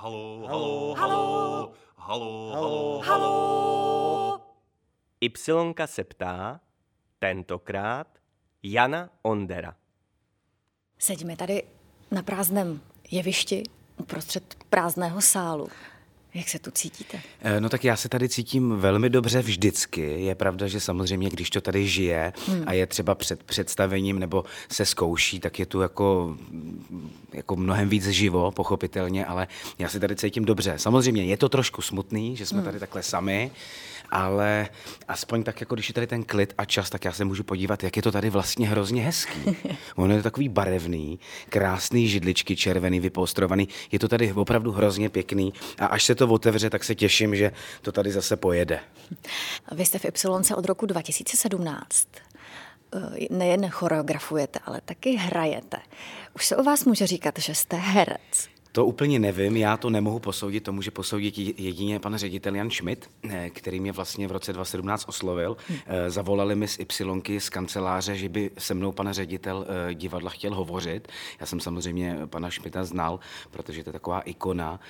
Halo, 0.00 0.46
halo, 0.48 0.94
halo, 0.94 1.74
halo, 1.96 2.52
halo, 2.52 3.00
Halo! 3.00 4.40
Ypsilonka 5.20 5.86
se 5.86 6.04
ptá, 6.04 6.60
tentokrát 7.18 8.18
Jana 8.62 9.10
Ondera. 9.22 9.76
Sedíme 10.98 11.36
tady 11.36 11.62
na 12.10 12.22
prázdném 12.22 12.80
jevišti 13.10 13.62
uprostřed 13.96 14.54
prázdného 14.70 15.20
sálu. 15.20 15.68
Jak 16.34 16.48
se 16.48 16.58
tu 16.58 16.70
cítíte? 16.70 17.20
Eh, 17.42 17.60
No 17.60 17.68
tak 17.68 17.84
já 17.84 17.96
se 17.96 18.08
tady 18.08 18.28
cítím 18.28 18.76
velmi 18.76 19.10
dobře 19.10 19.42
vždycky. 19.42 20.00
Je 20.00 20.34
pravda, 20.34 20.68
že 20.68 20.80
samozřejmě, 20.80 21.30
když 21.30 21.50
to 21.50 21.60
tady 21.60 21.88
žije 21.88 22.32
hmm. 22.46 22.62
a 22.66 22.72
je 22.72 22.86
třeba 22.86 23.14
před 23.14 23.42
představením 23.42 24.18
nebo 24.18 24.44
se 24.68 24.86
zkouší, 24.86 25.40
tak 25.40 25.58
je 25.58 25.66
tu 25.66 25.80
jako, 25.80 26.36
jako 27.32 27.56
mnohem 27.56 27.88
víc 27.88 28.08
živo, 28.08 28.50
pochopitelně, 28.50 29.26
ale 29.26 29.48
já 29.78 29.88
se 29.88 30.00
tady 30.00 30.16
cítím 30.16 30.44
dobře. 30.44 30.74
Samozřejmě 30.76 31.24
je 31.24 31.36
to 31.36 31.48
trošku 31.48 31.82
smutný, 31.82 32.36
že 32.36 32.46
jsme 32.46 32.58
hmm. 32.58 32.64
tady 32.64 32.78
takhle 32.80 33.02
sami, 33.02 33.50
ale 34.10 34.68
aspoň 35.08 35.42
tak, 35.42 35.60
jako 35.60 35.74
když 35.74 35.88
je 35.88 35.94
tady 35.94 36.06
ten 36.06 36.22
klid 36.24 36.54
a 36.58 36.64
čas, 36.64 36.90
tak 36.90 37.04
já 37.04 37.12
se 37.12 37.24
můžu 37.24 37.44
podívat, 37.44 37.82
jak 37.82 37.96
je 37.96 38.02
to 38.02 38.12
tady 38.12 38.30
vlastně 38.30 38.68
hrozně 38.68 39.02
hezký. 39.02 39.56
Ono 39.96 40.16
je 40.16 40.22
takový 40.22 40.48
barevný, 40.48 41.18
krásný 41.48 42.08
židličky, 42.08 42.56
červený, 42.56 43.00
vypostrovaný. 43.00 43.68
Je 43.92 43.98
to 43.98 44.08
tady 44.08 44.32
opravdu 44.32 44.72
hrozně 44.72 45.08
pěkný 45.08 45.52
a 45.78 45.86
až 45.86 46.04
se 46.04 46.14
to 46.14 46.28
otevře, 46.28 46.70
tak 46.70 46.84
se 46.84 46.94
těším, 46.94 47.36
že 47.36 47.52
to 47.82 47.92
tady 47.92 48.12
zase 48.12 48.36
pojede. 48.36 48.80
Vy 49.72 49.84
jste 49.84 49.98
v 49.98 50.04
Ypsilonce 50.04 50.54
od 50.54 50.64
roku 50.64 50.86
2017. 50.86 52.08
Eh, 52.94 53.26
Nejen 53.30 53.68
choreografujete, 53.68 54.58
ale 54.64 54.80
taky 54.84 55.16
hrajete. 55.16 55.76
Už 56.34 56.46
se 56.46 56.56
o 56.56 56.62
vás 56.62 56.84
může 56.84 57.06
říkat, 57.06 57.38
že 57.38 57.54
jste 57.54 57.76
herec. 57.76 58.48
To 58.72 58.86
úplně 58.86 59.18
nevím, 59.18 59.56
já 59.56 59.76
to 59.76 59.90
nemohu 59.90 60.18
posoudit, 60.18 60.60
to 60.60 60.72
může 60.72 60.90
posoudit 60.90 61.38
je- 61.38 61.52
jedině 61.56 61.98
pan 62.00 62.16
ředitel 62.16 62.54
Jan 62.56 62.70
Schmidt, 62.70 63.10
eh, 63.30 63.50
který 63.50 63.80
mě 63.80 63.92
vlastně 63.92 64.28
v 64.28 64.32
roce 64.32 64.52
2017 64.52 65.04
oslovil. 65.08 65.56
Eh, 65.86 66.10
Zavolali 66.10 66.54
mi 66.54 66.68
z 66.68 66.78
Ypsilonky 66.80 67.40
z 67.40 67.48
kanceláře, 67.48 68.16
že 68.16 68.28
by 68.28 68.50
se 68.58 68.74
mnou 68.74 68.92
pan 68.92 69.12
ředitel 69.12 69.66
eh, 69.90 69.94
divadla 69.94 70.30
chtěl 70.30 70.54
hovořit. 70.54 71.08
Já 71.40 71.46
jsem 71.46 71.60
samozřejmě 71.60 72.18
pana 72.26 72.50
Schmidta 72.50 72.84
znal, 72.84 73.20
protože 73.50 73.84
to 73.84 73.88
je 73.88 73.92
taková 73.92 74.20
ikona. 74.20 74.80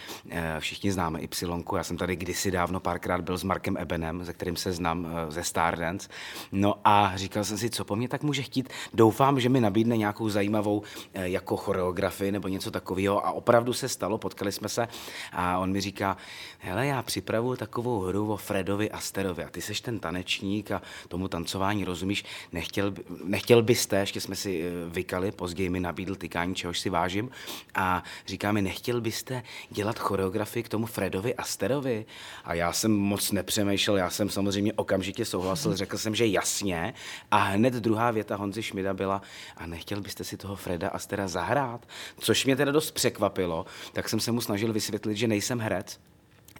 Všichni 0.59 0.93
známe 0.93 1.21
Ypsilonku, 1.21 1.77
já 1.77 1.85
jsem 1.85 1.97
tady 1.97 2.17
kdysi 2.17 2.51
dávno 2.51 2.81
párkrát 2.81 3.21
byl 3.21 3.39
s 3.39 3.45
Markem 3.45 3.77
Ebenem, 3.77 4.25
se 4.25 4.33
kterým 4.33 4.57
se 4.57 4.73
znám 4.73 5.09
ze 5.29 5.45
Stardance. 5.45 6.09
No 6.53 6.75
a 6.85 7.13
říkal 7.17 7.45
jsem 7.45 7.59
si, 7.59 7.71
co 7.71 7.85
po 7.85 7.97
mně 7.97 8.09
tak 8.09 8.23
může 8.23 8.43
chtít. 8.43 8.69
Doufám, 8.95 9.41
že 9.41 9.49
mi 9.49 9.61
nabídne 9.61 9.97
nějakou 9.97 10.29
zajímavou 10.29 10.83
jako 11.15 11.57
choreografii 11.57 12.33
nebo 12.33 12.49
něco 12.49 12.71
takového 12.71 13.27
a 13.27 13.31
opravdu 13.31 13.70
se 13.73 13.89
stalo, 13.89 14.19
potkali 14.19 14.53
jsme 14.53 14.69
se 14.69 14.89
a 15.33 15.59
on 15.59 15.73
mi 15.73 15.81
říká, 15.81 16.17
hele, 16.59 16.87
já 16.87 17.03
připravuju 17.03 17.57
takovou 17.57 18.01
hru 18.01 18.33
o 18.33 18.37
Fredovi 18.37 18.91
Asterovi 18.91 19.45
a 19.45 19.51
ty 19.51 19.61
seš 19.61 19.81
ten 19.81 19.99
tanečník 19.99 20.71
a 20.71 20.83
tomu 21.09 21.29
tancování 21.29 21.85
rozumíš, 21.85 22.25
nechtěl, 22.53 22.95
nechtěl 23.25 23.63
byste, 23.63 23.97
ještě 23.97 24.21
jsme 24.21 24.37
si 24.37 24.63
eh, 24.63 24.91
vykali, 24.91 25.33
později 25.33 25.69
mi 25.69 25.81
nabídl 25.81 26.15
tykání, 26.15 26.55
čehož 26.55 26.81
si 26.81 26.91
vážím 26.91 27.31
a 27.75 28.05
říká 28.27 28.53
mi, 28.53 28.63
nechtěl 28.63 29.01
byste 29.01 29.43
dělat 29.71 29.99
choreografii 29.99 30.63
k 30.63 30.69
tomu 30.69 30.87
Fredovi 30.87 31.35
Asterovi? 31.35 32.07
A 32.45 32.55
já 32.55 32.73
jsem 32.73 32.93
moc 32.93 33.33
nepřemýšlel, 33.33 33.97
já 33.97 34.11
jsem 34.11 34.31
samozřejmě 34.31 34.73
okamžitě 34.73 35.25
souhlasil, 35.25 35.77
řekl 35.77 35.99
jsem, 35.99 36.15
že 36.15 36.27
jasně 36.27 36.95
a 37.31 37.37
hned 37.37 37.75
druhá 37.75 38.11
věta 38.11 38.37
Honzy 38.37 38.63
Šmida 38.63 38.95
byla, 38.95 39.23
a 39.57 39.67
nechtěl 39.67 40.01
byste 40.01 40.25
si 40.25 40.37
toho 40.37 40.57
Freda 40.57 40.89
Astera 40.89 41.29
zahrát? 41.29 41.87
Což 42.19 42.45
mě 42.45 42.57
teda 42.57 42.73
dost 42.73 42.91
překvapilo, 42.91 43.60
tak 43.93 44.09
jsem 44.09 44.21
se 44.21 44.33
mu 44.33 44.41
snažil 44.41 44.73
vysvětlit, 44.73 45.17
že 45.17 45.29
nejsem 45.29 45.61
herec, 45.61 46.01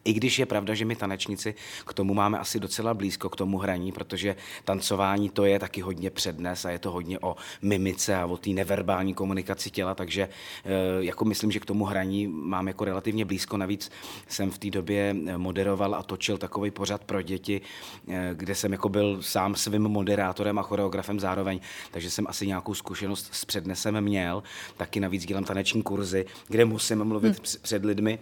i 0.05 0.13
když 0.13 0.39
je 0.39 0.47
pravda, 0.47 0.75
že 0.75 0.85
my 0.85 0.97
tanečníci 0.97 1.55
k 1.87 1.95
tomu 1.95 2.15
máme 2.15 2.39
asi 2.39 2.61
docela 2.61 2.95
blízko, 2.95 3.29
k 3.29 3.37
tomu 3.37 3.59
hraní, 3.59 3.93
protože 3.93 4.37
tancování 4.65 5.31
to 5.31 5.45
je 5.45 5.59
taky 5.59 5.81
hodně 5.81 6.11
přednes 6.11 6.65
a 6.65 6.71
je 6.71 6.79
to 6.79 6.91
hodně 6.91 7.19
o 7.19 7.37
mimice 7.63 8.17
a 8.17 8.27
o 8.27 8.37
té 8.37 8.51
neverbální 8.51 9.15
komunikaci 9.15 9.71
těla, 9.71 9.95
takže 9.95 10.23
eh, 10.65 10.69
jako 10.99 11.25
myslím, 11.25 11.51
že 11.53 11.61
k 11.61 11.67
tomu 11.67 11.85
hraní 11.85 12.27
mám 12.27 12.69
jako 12.69 12.85
relativně 12.85 13.25
blízko. 13.25 13.57
Navíc 13.57 13.91
jsem 14.29 14.51
v 14.51 14.59
té 14.59 14.71
době 14.71 15.17
eh, 15.27 15.39
moderoval 15.39 15.95
a 15.95 16.03
točil 16.03 16.39
takový 16.39 16.71
pořad 16.71 17.05
pro 17.05 17.23
děti, 17.23 17.61
eh, 18.09 18.31
kde 18.35 18.55
jsem 18.55 18.73
jako 18.73 18.89
byl 18.89 19.23
sám 19.23 19.55
svým 19.55 19.83
moderátorem 19.83 20.59
a 20.59 20.63
choreografem 20.63 21.21
zároveň, 21.21 21.61
takže 21.91 22.11
jsem 22.11 22.27
asi 22.29 22.47
nějakou 22.47 22.75
zkušenost 22.75 23.29
s 23.33 23.45
přednesem 23.45 24.01
měl. 24.01 24.43
Taky 24.77 25.01
navíc 25.01 25.27
dělám 25.27 25.45
taneční 25.45 25.83
kurzy, 25.83 26.27
kde 26.49 26.65
musím 26.65 27.05
mluvit 27.05 27.29
hmm. 27.29 27.63
před 27.63 27.85
lidmi. 27.85 28.19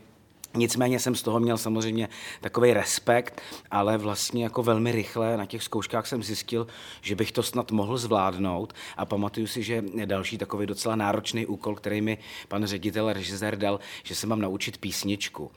Nicméně 0.55 1.01
jsem 1.01 1.15
z 1.15 1.23
toho 1.23 1.41
měl 1.41 1.59
samozřejmě 1.59 2.09
takový 2.41 2.73
respekt, 2.73 3.41
ale 3.71 3.99
vlastně 3.99 4.45
jako 4.45 4.63
velmi 4.63 4.93
rychle 4.93 5.37
na 5.37 5.47
těch 5.47 5.63
zkouškách 5.63 6.07
jsem 6.07 6.23
zjistil, 6.23 6.67
že 7.01 7.15
bych 7.15 7.33
to 7.33 7.43
snad 7.43 7.71
mohl 7.71 7.99
zvládnout 7.99 8.73
a 8.97 9.05
pamatuju 9.05 9.47
si, 9.47 9.63
že 9.63 9.85
další 10.05 10.39
takový 10.39 10.67
docela 10.67 10.97
náročný 10.97 11.47
úkol, 11.47 11.75
který 11.75 12.01
mi 12.01 12.19
pan 12.49 12.67
ředitel, 12.67 13.13
režisér 13.13 13.57
dal, 13.59 13.81
že 14.03 14.15
se 14.15 14.27
mám 14.27 14.41
naučit 14.41 14.79
písničku. 14.79 15.51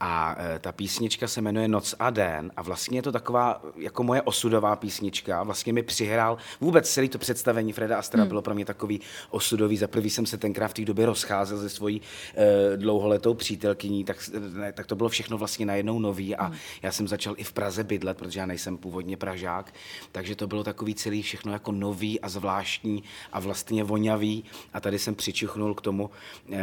A 0.00 0.36
e, 0.38 0.58
ta 0.58 0.72
písnička 0.72 1.28
se 1.28 1.40
jmenuje 1.40 1.68
Noc 1.68 1.94
a 1.98 2.10
den 2.10 2.52
a 2.56 2.62
vlastně 2.62 2.98
je 2.98 3.02
to 3.02 3.12
taková 3.12 3.62
jako 3.76 4.02
moje 4.02 4.22
osudová 4.22 4.76
písnička. 4.76 5.42
Vlastně 5.42 5.72
mi 5.72 5.82
přihrál 5.82 6.38
vůbec 6.60 6.90
celé 6.90 7.08
to 7.08 7.18
představení 7.18 7.72
Freda 7.72 7.98
Astra 7.98 8.20
hmm. 8.20 8.28
bylo 8.28 8.42
pro 8.42 8.54
mě 8.54 8.64
takový 8.64 9.00
osudový. 9.30 9.76
Za 9.76 9.86
prvý 9.86 10.10
jsem 10.10 10.26
se 10.26 10.38
tenkrát 10.38 10.68
v 10.68 10.74
té 10.74 10.84
době 10.84 11.06
rozcházel 11.06 11.60
se 11.60 11.68
svojí 11.68 12.00
e, 12.36 12.76
dlouholetou 12.76 13.34
přítelkyní, 13.34 14.04
tak, 14.04 14.30
ne, 14.38 14.72
tak 14.72 14.86
to 14.86 14.96
bylo 14.96 15.08
všechno 15.08 15.38
vlastně 15.38 15.66
najednou 15.66 15.98
nový 15.98 16.36
a 16.36 16.52
já 16.82 16.92
jsem 16.92 17.08
začal 17.08 17.34
i 17.36 17.44
v 17.44 17.52
Praze 17.52 17.84
bydlet, 17.84 18.18
protože 18.18 18.40
já 18.40 18.46
nejsem 18.46 18.76
původně 18.76 19.16
Pražák, 19.16 19.74
takže 20.12 20.36
to 20.36 20.46
bylo 20.46 20.64
takový 20.64 20.94
celý 20.94 21.22
všechno 21.22 21.52
jako 21.52 21.72
nový 21.72 22.20
a 22.20 22.28
zvláštní 22.28 23.02
a 23.32 23.40
vlastně 23.40 23.84
vonavý 23.84 24.44
a 24.72 24.80
tady 24.80 24.98
jsem 24.98 25.14
přičuchnul 25.14 25.74
k 25.74 25.80
tomu, 25.80 26.10
e, 26.52 26.58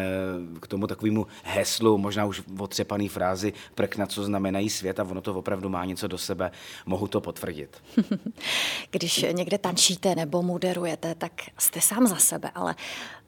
k 0.60 0.68
tomu 0.68 0.88
takovému 0.88 1.28
heslu, 1.44 1.98
možná 1.98 2.26
už 2.26 2.42
otřepaný 2.60 3.08
frázi 3.08 3.54
prkna, 3.76 4.06
co 4.08 4.24
znamenají 4.24 4.70
svět 4.70 5.00
a 5.00 5.04
ono 5.04 5.22
to 5.22 5.36
opravdu 5.36 5.70
má 5.70 5.86
něco 5.86 6.08
do 6.08 6.18
sebe, 6.18 6.52
mohu 6.86 7.08
to 7.08 7.22
potvrdit. 7.22 7.84
Když 8.92 9.26
někde 9.32 9.58
tančíte 9.58 10.16
nebo 10.16 10.42
moderujete, 10.42 11.16
tak 11.16 11.32
jste 11.58 11.82
sám 11.82 12.08
za 12.08 12.16
sebe, 12.16 12.52
ale 12.56 12.76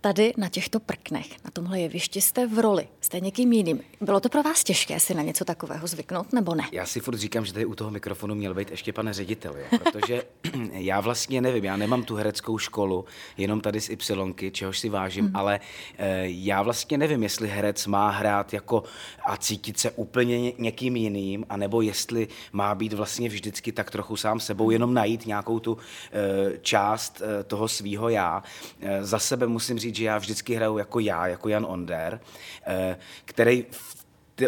tady 0.01 0.33
na 0.37 0.49
těchto 0.49 0.79
prknech, 0.79 1.43
na 1.45 1.51
tomhle 1.53 1.79
jevišti 1.79 2.21
jste 2.21 2.47
v 2.47 2.59
roli, 2.59 2.87
jste 3.01 3.19
někým 3.19 3.53
jiným. 3.53 3.79
Bylo 4.01 4.19
to 4.19 4.29
pro 4.29 4.43
vás 4.43 4.63
těžké 4.63 4.99
si 4.99 5.13
na 5.13 5.21
něco 5.21 5.45
takového 5.45 5.87
zvyknout 5.87 6.33
nebo 6.33 6.55
ne? 6.55 6.63
Já 6.71 6.85
si 6.85 6.99
furt 6.99 7.17
říkám, 7.17 7.45
že 7.45 7.53
tady 7.53 7.65
u 7.65 7.75
toho 7.75 7.91
mikrofonu 7.91 8.35
měl 8.35 8.53
být 8.53 8.71
ještě 8.71 8.93
pan 8.93 9.13
ředitel, 9.13 9.55
jo? 9.57 9.79
protože 9.83 10.23
já 10.71 10.99
vlastně 10.99 11.41
nevím, 11.41 11.65
já 11.65 11.77
nemám 11.77 12.03
tu 12.03 12.15
hereckou 12.15 12.57
školu, 12.57 13.05
jenom 13.37 13.61
tady 13.61 13.81
z 13.81 13.89
Ypsilonky, 13.89 14.51
čehož 14.51 14.79
si 14.79 14.89
vážím, 14.89 15.25
mm. 15.25 15.35
ale 15.35 15.59
e, 15.97 16.29
já 16.29 16.61
vlastně 16.61 16.97
nevím, 16.97 17.23
jestli 17.23 17.47
herec 17.47 17.87
má 17.87 18.09
hrát 18.09 18.53
jako 18.53 18.83
a 19.25 19.37
cítit 19.37 19.79
se 19.79 19.91
úplně 19.91 20.41
ně, 20.41 20.53
někým 20.57 20.95
jiným, 20.95 21.45
anebo 21.49 21.81
jestli 21.81 22.27
má 22.51 22.75
být 22.75 22.93
vlastně 22.93 23.29
vždycky 23.29 23.71
tak 23.71 23.91
trochu 23.91 24.17
sám 24.17 24.39
sebou, 24.39 24.69
jenom 24.69 24.93
najít 24.93 25.25
nějakou 25.25 25.59
tu 25.59 25.77
e, 25.77 26.57
část 26.57 27.21
e, 27.21 27.43
toho 27.43 27.67
svýho 27.67 28.09
já. 28.09 28.43
E, 28.81 29.03
za 29.03 29.19
sebe 29.19 29.47
musím 29.47 29.79
říct, 29.79 29.86
že 29.95 30.03
já 30.05 30.17
vždycky 30.17 30.55
hraju 30.55 30.77
jako 30.77 30.99
já, 30.99 31.27
jako 31.27 31.49
Jan 31.49 31.65
Onder, 31.69 32.19
e, 32.67 32.97
který 33.25 33.65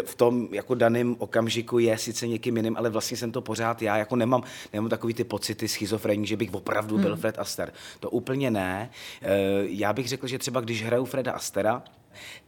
v 0.04 0.14
tom 0.14 0.48
jako 0.52 0.74
daném 0.74 1.16
okamžiku 1.18 1.78
je 1.78 1.98
sice 1.98 2.26
někým 2.26 2.56
jiným, 2.56 2.76
ale 2.76 2.90
vlastně 2.90 3.16
jsem 3.16 3.32
to 3.32 3.40
pořád 3.40 3.82
já, 3.82 3.96
jako 3.96 4.16
nemám, 4.16 4.42
nemám 4.72 4.90
takový 4.90 5.14
ty 5.14 5.24
pocity 5.24 5.68
schizofrení, 5.68 6.26
že 6.26 6.36
bych 6.36 6.54
opravdu 6.54 6.98
byl 6.98 7.16
Fred 7.16 7.38
Aster. 7.38 7.72
To 8.00 8.10
úplně 8.10 8.50
ne. 8.50 8.90
E, 9.22 9.30
Já 9.62 9.92
bych 9.92 10.08
řekl, 10.08 10.26
že 10.26 10.38
třeba 10.38 10.60
když 10.60 10.84
hraju 10.84 11.04
Freda 11.04 11.32
Astera, 11.32 11.82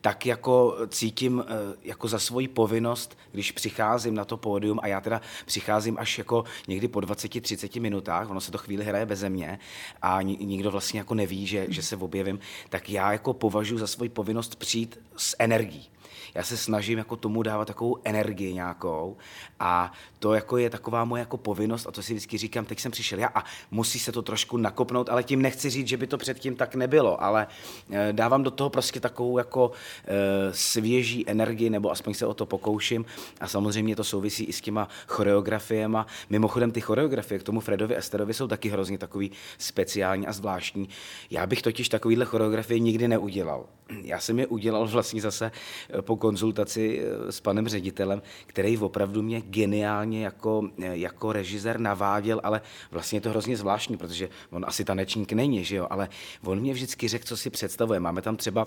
tak 0.01 0.27
jako 0.27 0.77
cítím 0.89 1.45
eh, 1.47 1.53
jako 1.83 2.09
za 2.09 2.19
svoji 2.19 2.49
povinnost, 2.49 3.19
když 3.33 3.53
přicházím 3.53 4.15
na 4.15 4.25
to 4.25 4.37
pódium 4.37 4.81
a 4.83 4.87
já 4.87 5.01
teda 5.01 5.21
přicházím 5.47 5.97
až 5.99 6.19
jako 6.19 6.45
někdy 6.69 6.89
po 6.89 6.99
20-30 6.99 7.81
minutách, 7.81 8.31
ono 8.31 8.41
se 8.41 8.53
to 8.53 8.59
chvíli 8.59 8.85
hraje 8.85 9.07
beze 9.07 9.29
mě 9.29 9.59
a 10.03 10.23
ni- 10.23 10.39
nikdo 10.41 10.71
vlastně 10.71 11.01
jako 11.01 11.15
neví, 11.15 11.47
že, 11.47 11.67
že 11.69 11.83
se 11.83 11.97
objevím, 11.97 12.39
tak 12.69 12.91
já 12.91 13.13
jako 13.13 13.35
považuji 13.35 13.79
za 13.79 13.87
svoji 13.87 14.09
povinnost 14.09 14.57
přijít 14.57 15.01
s 15.17 15.37
energií 15.39 15.89
já 16.35 16.43
se 16.43 16.57
snažím 16.57 16.99
jako 16.99 17.17
tomu 17.17 17.43
dávat 17.43 17.65
takovou 17.65 17.99
energii 18.05 18.55
nějakou 18.55 19.17
a 19.61 19.93
to 20.19 20.35
jako 20.35 20.57
je 20.59 20.71
taková 20.71 21.05
moje 21.05 21.21
jako 21.21 21.37
povinnost 21.37 21.87
a 21.87 21.91
to 21.91 22.03
si 22.03 22.13
vždycky 22.13 22.39
říkám, 22.39 22.65
teď 22.65 22.81
jsem 22.81 22.93
přišel 22.93 23.19
já 23.19 23.29
a 23.35 23.45
musí 23.71 23.99
se 23.99 24.13
to 24.13 24.23
trošku 24.23 24.57
nakopnout, 24.57 25.09
ale 25.09 25.23
tím 25.23 25.43
nechci 25.43 25.71
říct, 25.71 25.89
že 25.89 25.97
by 25.97 26.07
to 26.07 26.19
předtím 26.19 26.57
tak 26.57 26.75
nebylo, 26.75 27.23
ale 27.23 27.47
eh, 27.91 28.13
dávám 28.13 28.43
do 28.43 28.51
toho 28.51 28.71
prostě 28.71 29.01
takovou 29.01 29.39
jako 29.39 29.73
eh, 30.05 30.15
svěží 30.53 31.29
energii, 31.29 31.71
nebo 31.71 31.91
aspoň 31.91 32.15
se 32.15 32.27
o 32.27 32.35
to 32.35 32.47
pokouším 32.47 33.05
a 33.41 33.49
samozřejmě 33.49 33.97
to 33.97 34.05
souvisí 34.05 34.45
i 34.45 34.53
s 34.53 34.61
těma 34.61 34.89
choreografiema. 35.07 36.07
Mimochodem 36.31 36.71
ty 36.71 36.81
choreografie 36.81 37.39
k 37.39 37.43
tomu 37.43 37.61
Fredovi 37.61 37.97
Esterovi 37.97 38.35
jsou 38.35 38.49
taky 38.49 38.69
hrozně 38.69 38.99
takový 38.99 39.31
speciální 39.59 40.27
a 40.27 40.33
zvláštní. 40.33 40.89
Já 41.31 41.47
bych 41.47 41.63
totiž 41.63 41.89
takovýhle 41.89 42.25
choreografie 42.25 42.79
nikdy 42.79 43.09
neudělal. 43.09 43.67
Já 44.03 44.21
jsem 44.21 44.39
je 44.39 44.47
udělal 44.47 44.89
vlastně 44.89 45.21
zase 45.21 45.53
po 46.01 46.17
konzultaci 46.17 47.03
s 47.31 47.41
panem 47.41 47.69
ředitelem, 47.69 48.23
který 48.47 48.79
opravdu 48.79 49.23
mě 49.23 49.41
geniálně 49.41 50.25
jako, 50.25 50.69
jako 50.79 51.33
režisér 51.33 51.81
naváděl, 51.81 52.41
ale 52.45 52.61
vlastně 52.91 53.17
je 53.17 53.21
to 53.21 53.31
hrozně 53.31 53.57
zvláštní, 53.57 53.97
protože 53.97 54.29
on 54.51 54.65
asi 54.69 54.85
tanečník 54.85 55.33
není, 55.33 55.65
že 55.65 55.77
jo, 55.77 55.87
ale 55.91 56.09
on 56.45 56.61
mě 56.61 56.73
vždycky 56.73 57.09
řekl, 57.09 57.25
co 57.27 57.37
si 57.37 57.51
představuje. 57.51 58.01
Máme 58.01 58.23
tam 58.23 58.37
třeba 58.37 58.67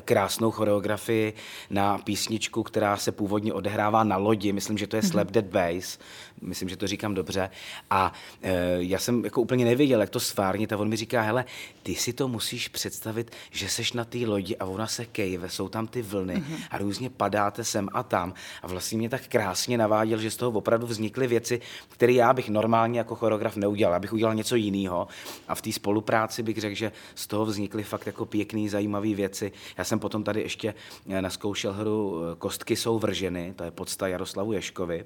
krásnou 0.00 0.50
choreografii 0.50 1.32
na 1.70 1.98
písničku, 1.98 2.62
která 2.62 2.96
se 2.96 3.12
původně 3.12 3.52
odehrává 3.52 4.04
na 4.04 4.16
lodi, 4.16 4.52
myslím, 4.52 4.78
že 4.78 4.86
to 4.86 4.96
je 4.96 5.02
Slap 5.02 5.30
Dead 5.30 5.44
Bass, 5.44 5.98
myslím, 6.40 6.68
že 6.68 6.76
to 6.76 6.86
říkám 6.86 7.14
dobře. 7.14 7.50
A 7.90 8.12
e, 8.42 8.76
já 8.78 8.98
jsem 8.98 9.24
jako 9.24 9.40
úplně 9.40 9.64
nevěděl, 9.64 10.00
jak 10.00 10.10
to 10.10 10.20
stvárnit 10.20 10.72
a 10.72 10.76
on 10.76 10.88
mi 10.88 10.96
říká, 10.96 11.22
hele, 11.22 11.44
ty 11.82 11.94
si 11.94 12.12
to 12.12 12.28
musíš 12.28 12.68
představit, 12.68 13.30
že 13.50 13.68
seš 13.68 13.92
na 13.92 14.04
té 14.04 14.18
lodi 14.18 14.56
a 14.56 14.64
ona 14.64 14.86
se 14.86 15.04
kejve, 15.04 15.48
jsou 15.48 15.68
tam 15.68 15.86
ty 15.86 16.02
vlny 16.02 16.34
mm-hmm. 16.34 16.58
a 16.70 16.78
různě 16.78 17.10
padáte 17.10 17.64
sem 17.64 17.88
a 17.92 18.02
tam. 18.02 18.34
A 18.62 18.66
vlastně 18.66 18.98
mě 18.98 19.08
tak 19.08 19.28
krásně 19.28 19.78
naváděl, 19.78 20.18
že 20.18 20.30
z 20.30 20.36
toho 20.36 20.58
opravdu 20.58 20.86
vznikly 20.86 21.26
věci, 21.26 21.60
které 21.88 22.12
já 22.12 22.32
bych 22.32 22.48
normálně 22.48 22.98
jako 22.98 23.14
choreograf 23.14 23.56
neudělal. 23.56 23.94
Abych 23.94 24.12
udělal 24.12 24.34
něco 24.34 24.56
jiného. 24.56 25.08
A 25.48 25.54
v 25.54 25.62
té 25.62 25.72
spolupráci 25.72 26.42
bych 26.42 26.60
řekl, 26.60 26.74
že 26.74 26.92
z 27.14 27.26
toho 27.26 27.46
vznikly 27.46 27.82
fakt 27.82 28.06
jako 28.06 28.26
pěkný, 28.26 28.68
zajímavé 28.68 29.14
věci. 29.14 29.52
Já 29.78 29.84
jsem 29.84 29.98
potom 29.98 30.24
tady 30.24 30.40
ještě 30.40 30.74
eh, 31.08 31.22
naskoušel 31.22 31.72
hru 31.72 32.22
eh, 32.22 32.36
Kostky 32.36 32.76
jsou 32.76 32.98
vrženy, 32.98 33.54
to 33.56 33.64
je 33.64 33.70
podsta 33.70 34.08
Jaroslavu 34.08 34.52
Ješkovi. 34.52 35.04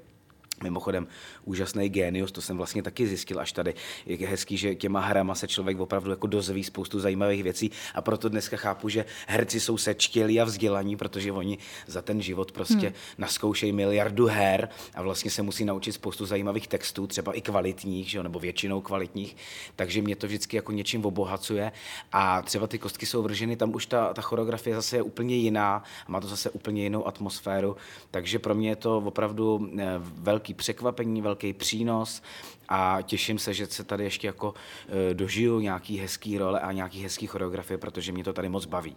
Mimochodem, 0.63 1.07
úžasný 1.45 1.89
génius, 1.89 2.31
to 2.31 2.41
jsem 2.41 2.57
vlastně 2.57 2.83
taky 2.83 3.07
zjistil 3.07 3.39
až 3.39 3.51
tady. 3.51 3.73
Je 4.05 4.27
hezký, 4.27 4.57
že 4.57 4.75
těma 4.75 4.99
hrama 4.99 5.35
se 5.35 5.47
člověk 5.47 5.79
opravdu 5.79 6.09
jako 6.09 6.27
dozví 6.27 6.63
spoustu 6.63 6.99
zajímavých 6.99 7.43
věcí 7.43 7.71
a 7.93 8.01
proto 8.01 8.29
dneska 8.29 8.57
chápu, 8.57 8.89
že 8.89 9.05
herci 9.27 9.59
jsou 9.59 9.77
sečtělí 9.77 10.41
a 10.41 10.43
vzdělaní, 10.43 10.97
protože 10.97 11.31
oni 11.31 11.57
za 11.87 12.01
ten 12.01 12.21
život 12.21 12.51
prostě 12.51 12.87
hmm. 12.87 12.95
naskoušejí 13.17 13.71
miliardu 13.71 14.25
her 14.25 14.69
a 14.95 15.01
vlastně 15.01 15.31
se 15.31 15.41
musí 15.41 15.65
naučit 15.65 15.91
spoustu 15.91 16.25
zajímavých 16.25 16.67
textů, 16.67 17.07
třeba 17.07 17.33
i 17.33 17.41
kvalitních, 17.41 18.09
že 18.09 18.17
jo, 18.17 18.23
nebo 18.23 18.39
většinou 18.39 18.81
kvalitních, 18.81 19.35
takže 19.75 20.01
mě 20.01 20.15
to 20.15 20.27
vždycky 20.27 20.55
jako 20.55 20.71
něčím 20.71 21.05
obohacuje 21.05 21.71
a 22.11 22.41
třeba 22.41 22.67
ty 22.67 22.79
kostky 22.79 23.05
jsou 23.05 23.23
vrženy, 23.23 23.55
tam 23.55 23.75
už 23.75 23.85
ta, 23.85 24.13
ta 24.13 24.21
choreografie 24.21 24.75
zase 24.75 24.97
je 24.97 25.01
úplně 25.01 25.35
jiná, 25.35 25.83
má 26.07 26.21
to 26.21 26.27
zase 26.27 26.49
úplně 26.49 26.83
jinou 26.83 27.07
atmosféru, 27.07 27.75
takže 28.11 28.39
pro 28.39 28.55
mě 28.55 28.69
je 28.69 28.75
to 28.75 28.97
opravdu 28.97 29.69
eh, 29.79 29.85
velký 29.97 30.46
velký 30.47 30.53
překvapení, 30.53 31.21
velký 31.21 31.53
přínos 31.53 32.21
a 32.69 33.01
těším 33.01 33.39
se, 33.39 33.53
že 33.53 33.67
se 33.67 33.83
tady 33.83 34.03
ještě 34.03 34.27
jako 34.27 34.53
e, 35.11 35.13
dožiju 35.13 35.59
nějaký 35.59 35.99
hezký 35.99 36.37
role 36.37 36.59
a 36.59 36.71
nějaký 36.71 37.03
hezký 37.03 37.27
choreografie, 37.27 37.77
protože 37.77 38.11
mě 38.11 38.23
to 38.23 38.33
tady 38.33 38.49
moc 38.49 38.65
baví. 38.65 38.95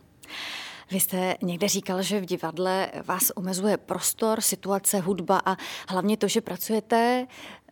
Vy 0.90 1.00
jste 1.00 1.36
někde 1.42 1.68
říkal, 1.68 2.02
že 2.02 2.20
v 2.20 2.26
divadle 2.26 2.92
vás 3.04 3.32
omezuje 3.34 3.76
prostor, 3.76 4.40
situace, 4.40 5.00
hudba 5.00 5.42
a 5.44 5.56
hlavně 5.88 6.16
to, 6.16 6.28
že 6.28 6.40
pracujete 6.40 7.26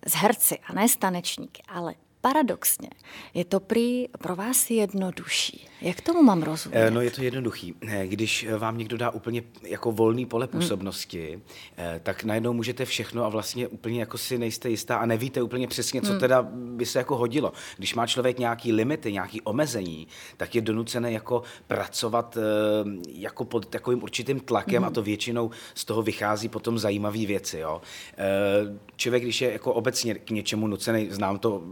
s 0.06 0.14
herci 0.14 0.58
a 0.58 0.72
ne 0.72 0.88
s 0.88 0.96
tanečníky. 0.96 1.62
Ale 1.69 1.94
paradoxně 2.20 2.88
je 3.35 3.44
to 3.44 3.61
prý 3.61 4.09
pro 4.19 4.37
vás 4.37 4.70
jednodušší. 4.70 5.69
Jak 5.81 6.00
tomu 6.00 6.23
mám 6.23 6.43
rozumět? 6.43 6.79
Eh, 6.79 6.91
no 6.91 7.00
je 7.00 7.11
to 7.11 7.23
jednoduchý. 7.23 7.75
Eh, 7.88 8.06
když 8.06 8.47
vám 8.59 8.79
někdo 8.79 8.97
dá 8.97 9.11
úplně 9.11 9.43
jako 9.62 9.93
volný 9.93 10.26
pole 10.26 10.49
hmm. 10.53 10.61
působnosti, 10.61 11.32
hmm. 11.32 12.00
tak 12.03 12.25
najednou 12.25 12.53
můžete 12.53 12.85
všechno 12.85 13.25
a 13.25 13.29
vlastně 13.29 13.69
úplně 13.69 14.00
jako 14.00 14.19
si 14.19 14.38
nejste 14.38 14.70
jistá 14.70 14.97
a 14.97 15.06
nevíte 15.06 15.43
úplně 15.43 15.69
přesně, 15.69 16.03
co 16.03 16.11
hmm. 16.11 16.20
teda 16.20 16.43
by 16.53 16.87
se 16.87 16.99
jako 16.99 17.17
hodilo. 17.17 17.53
Když 17.76 17.94
má 17.94 18.06
člověk 18.06 18.38
nějaký 18.38 18.73
limity, 18.73 19.12
nějaký 19.12 19.41
omezení, 19.41 20.06
tak 20.37 20.55
je 20.55 20.61
donucený 20.61 21.12
jako 21.12 21.43
pracovat 21.67 22.38
jako 23.09 23.44
pod 23.44 23.67
takovým 23.67 24.03
určitým 24.03 24.41
tlakem 24.41 24.76
hmm. 24.76 24.85
a 24.85 24.91
to 24.91 25.03
většinou 25.03 25.50
z 25.75 25.85
toho 25.85 26.03
vychází 26.03 26.49
potom 26.49 26.79
zajímavé 26.79 27.26
věci. 27.26 27.59
Jo. 27.59 27.81
Člověk, 28.97 29.23
když 29.23 29.41
je 29.41 29.53
jako 29.53 29.73
obecně 29.73 30.14
k 30.14 30.31
něčemu 30.31 30.67
nucený, 30.67 31.09
znám 31.11 31.38
to 31.38 31.62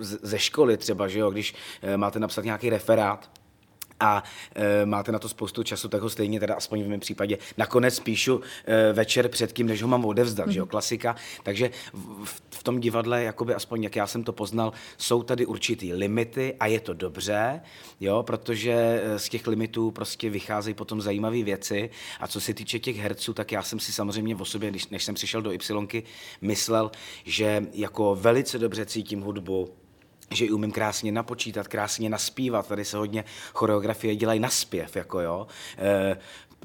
ze 0.00 0.38
školy 0.38 0.76
třeba, 0.76 1.08
že 1.08 1.18
jo, 1.18 1.30
když 1.30 1.54
máte 1.96 2.18
napsat 2.18 2.44
nějaký 2.44 2.70
referát, 2.70 3.30
a 4.00 4.22
e, 4.54 4.86
máte 4.86 5.12
na 5.12 5.18
to 5.18 5.28
spoustu 5.28 5.62
času, 5.62 5.88
tak 5.88 6.02
ho 6.02 6.10
stejně 6.10 6.40
teda 6.40 6.54
aspoň 6.54 6.82
v 6.82 6.88
mém 6.88 7.00
případě 7.00 7.38
nakonec 7.56 8.00
píšu 8.00 8.40
e, 8.66 8.92
večer 8.92 9.28
předtím, 9.28 9.66
než 9.66 9.82
ho 9.82 9.88
mám 9.88 10.04
odevzdat, 10.04 10.46
mm-hmm. 10.46 10.50
že 10.50 10.58
jo, 10.58 10.64
mhm. 10.64 10.70
klasika. 10.70 11.16
Takže 11.42 11.70
v, 12.24 12.42
v 12.50 12.62
tom 12.62 12.80
divadle, 12.80 13.22
jakoby 13.22 13.54
aspoň 13.54 13.82
jak 13.82 13.96
já 13.96 14.06
jsem 14.06 14.24
to 14.24 14.32
poznal, 14.32 14.72
jsou 14.98 15.22
tady 15.22 15.46
určitý 15.46 15.92
limity 15.92 16.54
a 16.60 16.66
je 16.66 16.80
to 16.80 16.94
dobře, 16.94 17.60
jo, 18.00 18.22
protože 18.22 19.02
z 19.16 19.28
těch 19.28 19.46
limitů 19.46 19.90
prostě 19.90 20.30
vycházejí 20.30 20.74
potom 20.74 21.00
zajímavé 21.00 21.42
věci 21.42 21.90
a 22.20 22.28
co 22.28 22.40
se 22.40 22.54
týče 22.54 22.78
těch 22.78 22.96
herců, 22.96 23.34
tak 23.34 23.52
já 23.52 23.62
jsem 23.62 23.80
si 23.80 23.92
samozřejmě 23.92 24.34
v 24.34 24.42
osobě, 24.42 24.70
když, 24.70 24.88
než 24.88 25.04
jsem 25.04 25.14
přišel 25.14 25.42
do 25.42 25.52
Ypsilonky, 25.52 26.02
myslel, 26.40 26.90
že 27.24 27.66
jako 27.72 28.14
velice 28.20 28.58
dobře 28.58 28.86
cítím 28.86 29.20
hudbu, 29.20 29.74
že 30.30 30.44
ji 30.44 30.50
umím 30.50 30.72
krásně 30.72 31.12
napočítat, 31.12 31.68
krásně 31.68 32.10
naspívat. 32.10 32.68
Tady 32.68 32.84
se 32.84 32.96
hodně 32.96 33.24
choreografie 33.52 34.16
dělají 34.16 34.40
na 34.40 34.48
zpěv, 34.48 34.96
jako 34.96 35.20
jo. 35.20 35.46
E, 35.78 36.16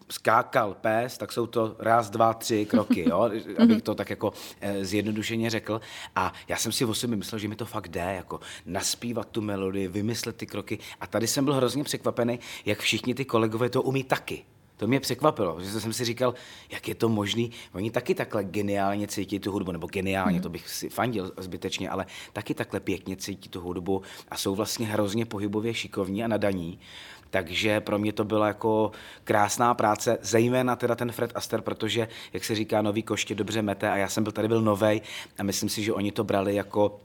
skákal 0.10 0.74
pes, 0.74 1.18
tak 1.18 1.31
jsou 1.31 1.48
to 1.48 1.75
raz, 1.80 2.10
dva, 2.10 2.34
tři 2.34 2.66
kroky, 2.66 3.10
jo? 3.10 3.30
abych 3.60 3.81
to 3.81 3.96
tak 3.96 4.10
jako 4.10 4.34
e, 4.62 4.86
zjednodušeně 4.86 5.50
řekl. 5.50 5.81
A 6.16 6.34
já 6.48 6.58
jsem 6.58 6.72
si 6.72 6.86
o 6.86 6.94
sobě 6.94 7.18
myslel, 7.18 7.40
že 7.40 7.48
mi 7.48 7.56
to 7.56 7.66
fakt 7.66 7.88
jde, 7.88 8.13
jako 8.16 8.40
naspívat 8.66 9.28
tu 9.28 9.42
melodii, 9.42 9.88
vymyslet 9.88 10.36
ty 10.36 10.46
kroky. 10.46 10.80
A 11.02 11.08
tady 11.08 11.28
jsem 11.28 11.46
byl 11.46 11.54
hrozně 11.54 11.84
překvapený, 11.84 12.40
jak 12.66 12.80
všichni 12.80 13.16
ty 13.16 13.25
kolegové 13.25 13.69
to 13.69 13.81
umí 13.81 14.04
taky. 14.04 14.46
To 14.81 14.88
mě 14.88 15.00
překvapilo, 15.00 15.62
že 15.62 15.80
jsem 15.80 15.94
si 15.94 16.06
říkal, 16.06 16.33
jak 16.72 16.88
je 16.88 16.95
to 16.95 17.10
možný. 17.10 17.51
Oni 17.74 17.92
taky 17.92 18.16
takhle 18.16 18.44
geniálně 18.44 19.07
cítí 19.07 19.39
tu 19.39 19.51
hudbu, 19.51 19.72
nebo 19.72 19.88
geniálně, 19.88 20.38
mm. 20.38 20.44
to 20.44 20.50
bych 20.50 20.69
si 20.69 20.89
fandil 20.89 21.31
zbytečně, 21.38 21.89
ale 21.89 22.06
taky 22.33 22.54
takhle 22.54 22.80
pěkně 22.80 23.16
cítí 23.16 23.50
tu 23.50 23.62
hudbu 23.62 24.01
a 24.30 24.38
jsou 24.38 24.56
vlastně 24.56 24.88
hrozně 24.88 25.25
pohybově 25.25 25.74
šikovní 25.74 26.24
a 26.24 26.28
nadaní. 26.28 26.80
Takže 27.30 27.81
pro 27.81 28.00
mě 28.00 28.13
to 28.13 28.24
byla 28.24 28.48
jako 28.48 28.92
krásná 29.24 29.74
práce, 29.74 30.18
zejména 30.22 30.75
teda 30.75 30.95
ten 30.95 31.12
Fred 31.12 31.31
Aster, 31.36 31.62
protože, 31.62 32.07
jak 32.34 32.44
se 32.44 32.56
říká, 32.56 32.81
nový 32.81 33.04
koště 33.04 33.36
dobře 33.36 33.62
mete 33.62 33.89
a 33.89 33.98
já 33.98 34.10
jsem 34.10 34.24
byl 34.24 34.31
tady 34.31 34.48
byl 34.48 34.62
novej 34.62 35.01
a 35.38 35.44
myslím 35.44 35.69
si, 35.69 35.84
že 35.84 35.94
oni 35.94 36.12
to 36.12 36.24
brali 36.24 36.56
jako 36.56 37.00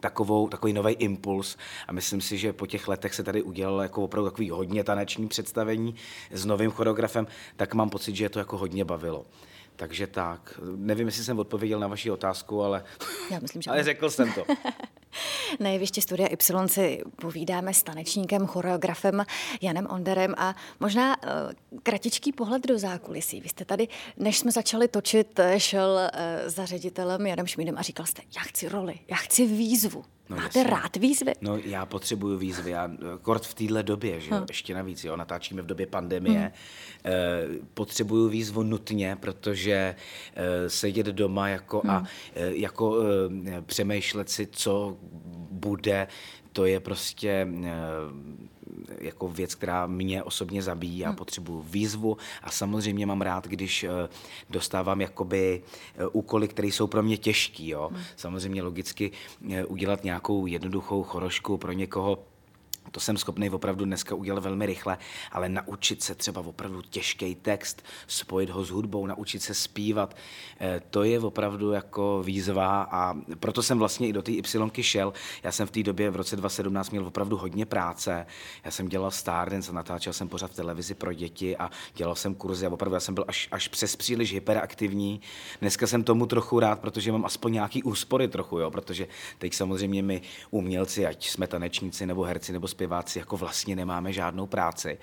takovou, 0.00 0.48
takový 0.48 0.72
nový 0.72 0.92
impuls 0.92 1.56
a 1.88 1.92
myslím 1.92 2.20
si, 2.20 2.38
že 2.38 2.52
po 2.52 2.66
těch 2.66 2.88
letech 2.88 3.14
se 3.14 3.22
tady 3.22 3.42
udělalo 3.42 3.82
jako 3.82 4.04
opravdu 4.04 4.30
takový 4.30 4.50
hodně 4.50 4.84
taneční 4.84 5.28
představení 5.28 5.94
s 6.30 6.46
novým 6.46 6.70
choreografem, 6.70 7.26
tak 7.56 7.74
mám 7.74 7.90
pocit, 7.90 8.16
že 8.16 8.24
je 8.24 8.28
to 8.28 8.38
jako 8.38 8.58
hodně 8.58 8.84
bavilo. 8.84 9.26
Takže 9.76 10.06
tak, 10.06 10.60
nevím, 10.76 11.06
jestli 11.06 11.24
jsem 11.24 11.38
odpověděl 11.38 11.80
na 11.80 11.86
vaši 11.86 12.10
otázku, 12.10 12.62
ale, 12.62 12.84
Já 13.30 13.38
myslím, 13.38 13.62
že 13.62 13.70
ale 13.70 13.82
řekl 13.84 14.10
jsem 14.10 14.32
to. 14.32 14.44
Na 15.60 15.70
jevišti 15.70 16.00
Studia 16.00 16.28
Y 16.28 16.68
si 16.68 17.02
povídáme 17.16 17.74
s 17.74 17.82
tanečníkem, 17.82 18.46
choreografem 18.46 19.24
Janem 19.60 19.86
Onderem 19.90 20.34
a 20.38 20.54
možná 20.80 21.16
uh, 21.16 21.30
kratičký 21.82 22.32
pohled 22.32 22.66
do 22.66 22.78
zákulisí. 22.78 23.40
Vy 23.40 23.48
jste 23.48 23.64
tady, 23.64 23.88
než 24.16 24.38
jsme 24.38 24.52
začali 24.52 24.88
točit, 24.88 25.38
eh, 25.38 25.60
šel 25.60 25.90
uh, 25.90 26.50
za 26.50 26.66
ředitelem 26.66 27.26
Janem 27.26 27.46
Šmídem 27.46 27.78
a 27.78 27.82
říkal 27.82 28.06
jste, 28.06 28.22
já 28.36 28.42
chci 28.42 28.68
roli, 28.68 28.94
já 29.08 29.16
chci 29.16 29.46
výzvu. 29.46 30.04
No, 30.28 30.36
Máte 30.36 30.58
jasně. 30.58 30.70
rád 30.70 30.96
výzvy? 30.96 31.32
No 31.40 31.56
já 31.56 31.86
potřebuju 31.86 32.38
výzvy, 32.38 32.70
já 32.70 32.90
kort 33.22 33.46
v 33.46 33.54
téhle 33.54 33.82
době, 33.82 34.20
že 34.20 34.30
jo, 34.30 34.36
hmm. 34.36 34.46
ještě 34.48 34.74
navíc, 34.74 35.04
jo, 35.04 35.16
natáčíme 35.16 35.62
v 35.62 35.66
době 35.66 35.86
pandemie. 35.86 36.40
Hmm. 36.40 36.50
E, 37.04 37.46
potřebuju 37.74 38.28
výzvu 38.28 38.62
nutně, 38.62 39.16
protože 39.20 39.94
e, 40.34 40.70
sedět 40.70 41.06
doma 41.06 41.48
jako 41.48 41.80
hmm. 41.80 41.90
a 41.90 42.04
e, 42.34 42.56
jako 42.56 42.96
e, 43.46 43.62
přemýšlet 43.62 44.30
si, 44.30 44.46
co 44.46 44.96
bude, 45.50 46.06
to 46.54 46.64
je 46.64 46.80
prostě 46.80 47.28
e, 47.28 47.48
jako 49.00 49.28
věc, 49.28 49.54
která 49.54 49.86
mě 49.86 50.22
osobně 50.22 50.62
zabíjí. 50.62 50.98
Já 50.98 51.08
hmm. 51.08 51.16
potřebuju 51.16 51.62
výzvu 51.62 52.16
a 52.42 52.50
samozřejmě 52.50 53.06
mám 53.06 53.20
rád, 53.20 53.46
když 53.46 53.84
eh, 53.84 54.08
dostávám 54.50 55.00
jakoby 55.00 55.62
eh, 55.96 56.06
úkoly, 56.06 56.48
které 56.48 56.68
jsou 56.68 56.86
pro 56.86 57.02
mě 57.02 57.16
těžký. 57.16 57.68
Jo. 57.68 57.90
Hmm. 57.92 58.02
Samozřejmě 58.16 58.62
logicky 58.62 59.10
eh, 59.52 59.64
udělat 59.64 60.04
nějakou 60.04 60.46
jednoduchou 60.46 61.02
chorošku 61.02 61.58
pro 61.58 61.72
někoho 61.72 62.18
to 62.94 63.00
jsem 63.00 63.16
schopný 63.16 63.50
opravdu 63.50 63.84
dneska 63.84 64.14
udělat 64.14 64.44
velmi 64.44 64.66
rychle, 64.66 64.98
ale 65.32 65.48
naučit 65.48 66.02
se 66.02 66.14
třeba 66.14 66.40
opravdu 66.40 66.82
těžký 66.82 67.34
text, 67.34 67.82
spojit 68.06 68.50
ho 68.50 68.64
s 68.64 68.70
hudbou, 68.70 69.06
naučit 69.06 69.42
se 69.42 69.54
zpívat, 69.54 70.16
eh, 70.60 70.80
to 70.90 71.04
je 71.04 71.20
opravdu 71.20 71.72
jako 71.72 72.22
výzva 72.24 72.82
a 72.90 73.14
proto 73.40 73.62
jsem 73.62 73.78
vlastně 73.78 74.08
i 74.08 74.12
do 74.12 74.22
té 74.22 74.32
Ypsilonky 74.32 74.82
šel. 74.82 75.12
Já 75.42 75.52
jsem 75.52 75.66
v 75.66 75.70
té 75.70 75.82
době 75.82 76.10
v 76.10 76.16
roce 76.16 76.36
2017 76.36 76.90
měl 76.90 77.06
opravdu 77.06 77.36
hodně 77.36 77.66
práce. 77.66 78.26
Já 78.64 78.70
jsem 78.70 78.88
dělal 78.88 79.10
Stardance 79.10 79.70
a 79.70 79.74
natáčel 79.74 80.12
jsem 80.12 80.28
pořád 80.28 80.50
v 80.50 80.54
televizi 80.54 80.94
pro 80.94 81.12
děti 81.12 81.56
a 81.56 81.70
dělal 81.94 82.14
jsem 82.14 82.34
kurzy 82.34 82.66
a 82.66 82.70
opravdu 82.70 82.94
já 82.94 83.00
jsem 83.00 83.14
byl 83.14 83.24
až, 83.28 83.48
až 83.50 83.68
přes 83.68 83.96
příliš 83.96 84.32
hyperaktivní. 84.32 85.20
Dneska 85.60 85.86
jsem 85.86 86.04
tomu 86.04 86.26
trochu 86.26 86.60
rád, 86.60 86.80
protože 86.80 87.12
mám 87.12 87.24
aspoň 87.24 87.52
nějaký 87.52 87.82
úspory 87.82 88.28
trochu, 88.28 88.58
jo, 88.58 88.70
protože 88.70 89.06
teď 89.38 89.54
samozřejmě 89.54 90.02
my 90.02 90.22
umělci, 90.50 91.06
ať 91.06 91.28
jsme 91.28 91.46
tanečníci 91.46 92.06
nebo 92.06 92.22
herci 92.22 92.52
nebo 92.52 92.68
zpěváci, 92.68 92.83
zpěváci 92.84 93.18
jako 93.18 93.36
vlastně 93.36 93.76
nemáme 93.76 94.12
žádnou 94.12 94.46
práci. 94.46 94.98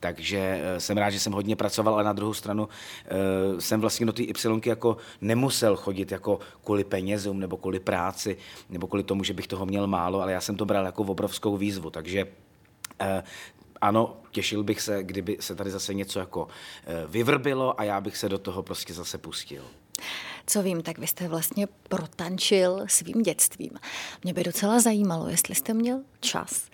Takže 0.00 0.38
eh, 0.38 0.80
jsem 0.80 0.96
rád, 0.96 1.10
že 1.10 1.20
jsem 1.20 1.32
hodně 1.32 1.56
pracoval, 1.56 1.94
ale 1.94 2.04
na 2.04 2.12
druhou 2.12 2.34
stranu 2.34 2.68
eh, 2.68 3.60
jsem 3.60 3.80
vlastně 3.80 4.06
do 4.06 4.12
té 4.12 4.22
Y 4.22 4.66
jako 4.66 4.96
nemusel 5.20 5.76
chodit 5.76 6.12
jako 6.12 6.38
kvůli 6.64 6.84
penězům 6.84 7.40
nebo 7.40 7.56
kvůli 7.56 7.80
práci 7.80 8.36
nebo 8.70 8.86
kvůli 8.86 9.02
tomu, 9.02 9.24
že 9.24 9.34
bych 9.34 9.46
toho 9.46 9.66
měl 9.66 9.86
málo, 9.86 10.22
ale 10.22 10.32
já 10.32 10.40
jsem 10.40 10.56
to 10.56 10.64
bral 10.64 10.84
jako 10.86 11.02
obrovskou 11.02 11.56
výzvu. 11.56 11.90
Takže 11.90 12.26
ano, 13.80 14.16
těšil 14.30 14.62
bych 14.62 14.80
se, 14.80 15.02
kdyby 15.02 15.36
se 15.40 15.54
tady 15.54 15.70
zase 15.70 15.94
něco 15.94 16.18
jako 16.18 16.48
vyvrbilo 17.08 17.80
a 17.80 17.84
já 17.84 18.00
bych 18.00 18.16
se 18.16 18.28
do 18.28 18.38
toho 18.38 18.62
prostě 18.62 18.94
zase 18.94 19.18
pustil. 19.18 19.64
Co 20.46 20.62
vím, 20.62 20.82
tak 20.82 20.98
vy 20.98 21.06
jste 21.06 21.28
vlastně 21.28 21.66
protančil 21.88 22.84
svým 22.86 23.22
dětstvím. 23.22 23.70
Mě 24.24 24.34
by 24.34 24.44
docela 24.44 24.80
zajímalo, 24.80 25.28
jestli 25.28 25.54
jste 25.54 25.74
měl 25.74 26.00
čas 26.20 26.70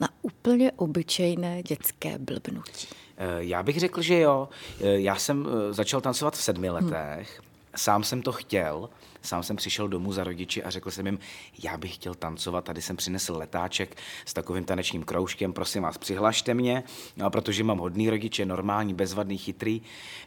na 0.00 0.08
úplně 0.22 0.72
obyčejné 0.72 1.62
dětské 1.62 2.18
blbnutí. 2.18 2.88
Eh, 3.16 3.26
já 3.38 3.62
bych 3.62 3.80
řekl, 3.80 4.02
že 4.02 4.18
jo. 4.18 4.48
Eh, 4.80 5.00
já 5.00 5.16
jsem 5.16 5.46
eh, 5.48 5.72
začal 5.72 6.00
tancovat 6.00 6.34
v 6.34 6.42
sedmi 6.42 6.70
letech. 6.70 7.40
Hmm. 7.40 7.46
Sám 7.76 8.04
jsem 8.04 8.22
to 8.22 8.32
chtěl, 8.32 8.88
Sám 9.26 9.42
jsem 9.42 9.56
přišel 9.56 9.88
domů 9.88 10.12
za 10.12 10.24
rodiči 10.24 10.62
a 10.62 10.70
řekl 10.70 10.90
jsem 10.90 11.06
jim, 11.06 11.18
já 11.64 11.76
bych 11.76 11.94
chtěl 11.94 12.14
tancovat, 12.14 12.64
tady 12.64 12.82
jsem 12.82 12.96
přinesl 12.96 13.36
letáček 13.36 13.96
s 14.24 14.34
takovým 14.34 14.64
tanečním 14.64 15.02
kroužkem, 15.02 15.52
prosím 15.52 15.82
vás, 15.82 15.98
přihlašte 15.98 16.54
mě, 16.54 16.82
no, 17.16 17.30
protože 17.30 17.64
mám 17.64 17.78
hodný 17.78 18.10
rodiče, 18.10 18.46
normální, 18.46 18.94
bezvadný, 18.94 19.38
chytrý, 19.38 19.82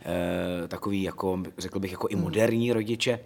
e, 0.05 0.67
takový, 0.67 1.03
jako, 1.03 1.43
řekl 1.57 1.79
bych, 1.79 1.91
jako 1.91 2.07
i 2.07 2.15
moderní 2.15 2.73
rodiče, 2.73 3.19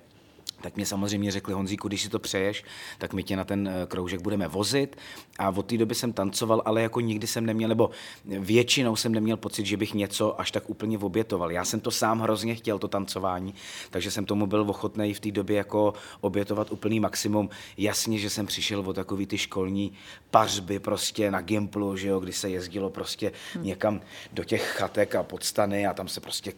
tak 0.63 0.75
mě 0.75 0.86
samozřejmě 0.86 1.32
řekli, 1.32 1.53
Honzíku, 1.53 1.88
když 1.88 2.01
si 2.01 2.10
to 2.10 2.20
přeješ, 2.20 2.63
tak 2.98 3.13
my 3.13 3.24
tě 3.24 3.36
na 3.36 3.43
ten 3.43 3.67
eh, 3.67 3.86
kroužek 3.88 4.22
budeme 4.22 4.48
vozit. 4.48 4.98
A 5.39 5.50
od 5.50 5.65
té 5.65 5.77
doby 5.77 5.96
jsem 5.96 6.13
tancoval, 6.13 6.62
ale 6.65 6.82
jako 6.82 7.00
nikdy 7.00 7.27
jsem 7.27 7.46
neměl, 7.46 7.70
nebo 7.70 7.89
většinou 8.25 8.96
jsem 8.96 9.12
neměl 9.12 9.38
pocit, 9.38 9.65
že 9.65 9.77
bych 9.77 9.93
něco 9.93 10.41
až 10.41 10.51
tak 10.51 10.70
úplně 10.70 10.98
obětoval. 10.98 11.51
Já 11.51 11.65
jsem 11.65 11.79
to 11.79 11.91
sám 11.91 12.20
hrozně 12.20 12.55
chtěl, 12.55 12.79
to 12.79 12.88
tancování, 12.88 13.53
takže 13.89 14.12
jsem 14.12 14.25
tomu 14.25 14.48
byl 14.48 14.62
ochotný 14.62 15.13
v 15.13 15.20
té 15.20 15.32
době 15.32 15.58
jako 15.58 15.93
obětovat 16.22 16.72
úplný 16.72 17.00
maximum. 17.00 17.50
Jasně, 17.77 18.17
že 18.17 18.29
jsem 18.29 18.46
přišel 18.46 18.79
o 18.79 18.93
takový 18.93 19.25
ty 19.25 19.38
školní 19.38 19.93
pařby 20.32 20.79
prostě 20.79 21.32
na 21.32 21.41
Gimplu, 21.41 21.98
že 21.98 22.08
jo, 22.08 22.20
kdy 22.20 22.34
se 22.34 22.50
jezdilo 22.50 22.89
prostě 22.89 23.32
hmm. 23.53 23.63
někam 23.63 24.01
do 24.34 24.43
těch 24.43 24.63
chatek 24.63 25.15
a 25.15 25.24
podstany 25.24 25.88
a 25.88 25.93
tam 25.93 26.08
se 26.08 26.22
prostě 26.22 26.53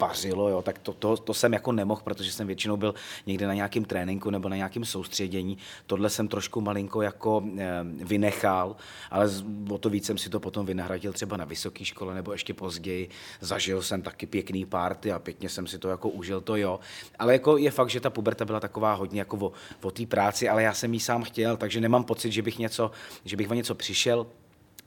pařilo, 0.00 0.48
jo, 0.48 0.62
tak 0.62 0.78
to, 0.78 0.92
to, 0.92 1.16
to, 1.16 1.34
jsem 1.34 1.52
jako 1.52 1.72
nemohl, 1.72 2.00
protože 2.04 2.32
jsem 2.32 2.46
většinou 2.46 2.76
byl 2.76 2.94
někde 3.26 3.46
na 3.46 3.54
nějakém 3.54 3.84
tréninku 3.84 4.30
nebo 4.30 4.48
na 4.48 4.56
nějakém 4.56 4.84
soustředění. 4.84 5.58
Tohle 5.86 6.10
jsem 6.10 6.28
trošku 6.28 6.60
malinko 6.60 7.02
jako 7.02 7.44
e, 7.58 7.84
vynechal, 7.84 8.76
ale 9.10 9.28
o 9.70 9.78
to 9.78 9.90
víc 9.90 10.06
jsem 10.06 10.18
si 10.18 10.30
to 10.30 10.40
potom 10.40 10.66
vynahradil 10.66 11.12
třeba 11.12 11.36
na 11.36 11.44
vysoké 11.44 11.84
škole 11.84 12.14
nebo 12.14 12.32
ještě 12.32 12.54
později. 12.54 13.08
Zažil 13.40 13.82
jsem 13.82 14.02
taky 14.02 14.26
pěkný 14.26 14.66
párty 14.66 15.12
a 15.12 15.18
pěkně 15.18 15.48
jsem 15.48 15.66
si 15.66 15.78
to 15.78 15.88
jako 15.88 16.08
užil, 16.08 16.40
to 16.40 16.56
jo. 16.56 16.80
Ale 17.18 17.32
jako 17.32 17.56
je 17.56 17.70
fakt, 17.70 17.90
že 17.90 18.00
ta 18.00 18.10
puberta 18.10 18.44
byla 18.44 18.60
taková 18.60 18.94
hodně 18.94 19.20
jako 19.20 19.36
o, 19.36 19.52
o 19.82 19.90
té 19.90 20.06
práci, 20.06 20.48
ale 20.48 20.62
já 20.62 20.72
jsem 20.74 20.94
ji 20.94 21.00
sám 21.00 21.22
chtěl, 21.22 21.56
takže 21.56 21.80
nemám 21.80 22.04
pocit, 22.04 22.32
že 22.32 22.42
bych 22.42 22.58
něco, 22.58 22.90
že 23.24 23.36
bych 23.36 23.50
o 23.50 23.54
něco 23.54 23.74
přišel. 23.74 24.26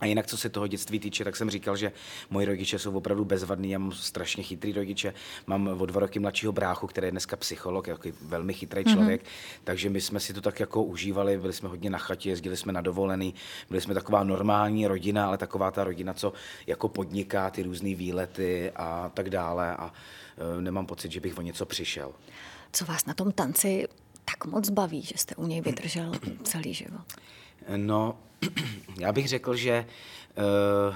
A 0.03 0.05
jinak, 0.05 0.27
co 0.27 0.37
se 0.37 0.49
toho 0.49 0.67
dětství 0.67 0.99
týče, 0.99 1.23
tak 1.23 1.35
jsem 1.35 1.49
říkal, 1.49 1.77
že 1.77 1.91
moji 2.29 2.45
rodiče 2.45 2.79
jsou 2.79 2.97
opravdu 2.97 3.25
bezvadní, 3.25 3.71
já 3.71 3.79
mám 3.79 3.91
strašně 3.91 4.43
chytrý 4.43 4.71
rodiče. 4.71 5.13
Mám 5.47 5.67
o 5.67 5.85
dva 5.85 5.99
roky 5.99 6.19
mladšího 6.19 6.51
bráchu, 6.51 6.87
který 6.87 7.07
je 7.07 7.11
dneska 7.11 7.35
psycholog, 7.35 7.87
jako 7.87 8.09
velmi 8.21 8.53
chytrý 8.53 8.83
mhm. 8.85 8.93
člověk, 8.93 9.23
mm-hmm. 9.23 9.59
takže 9.63 9.89
my 9.89 10.01
jsme 10.01 10.19
si 10.19 10.33
to 10.33 10.41
tak 10.41 10.59
jako 10.59 10.83
užívali, 10.83 11.37
byli 11.37 11.53
jsme 11.53 11.69
hodně 11.69 11.89
na 11.89 11.97
chatě, 11.97 12.29
jezdili 12.29 12.57
jsme 12.57 12.73
na 12.73 12.81
dovolený, 12.81 13.33
byli 13.69 13.81
jsme 13.81 13.93
taková 13.93 14.23
normální 14.23 14.87
rodina, 14.87 15.27
ale 15.27 15.37
taková 15.37 15.71
ta 15.71 15.83
rodina, 15.83 16.13
co 16.13 16.33
jako 16.67 16.89
podniká 16.89 17.49
ty 17.49 17.63
různé 17.63 17.95
výlety 17.95 18.71
a 18.75 19.11
tak 19.13 19.29
dále 19.29 19.75
a 19.75 19.93
e, 20.57 20.61
nemám 20.61 20.85
pocit, 20.85 21.11
že 21.11 21.19
bych 21.19 21.37
o 21.37 21.41
něco 21.41 21.65
přišel. 21.65 22.11
Co 22.71 22.85
vás 22.85 23.05
na 23.05 23.13
tom 23.13 23.31
tanci 23.31 23.87
tak 24.25 24.45
moc 24.45 24.69
baví, 24.69 25.01
že 25.01 25.13
jste 25.17 25.35
u 25.35 25.47
něj 25.47 25.61
vydržel 25.61 26.11
celý 26.43 26.73
život? 26.73 27.05
No, 27.75 28.15
já 28.99 29.11
bych 29.11 29.27
řekl, 29.27 29.55
že 29.55 29.85
uh, 30.87 30.95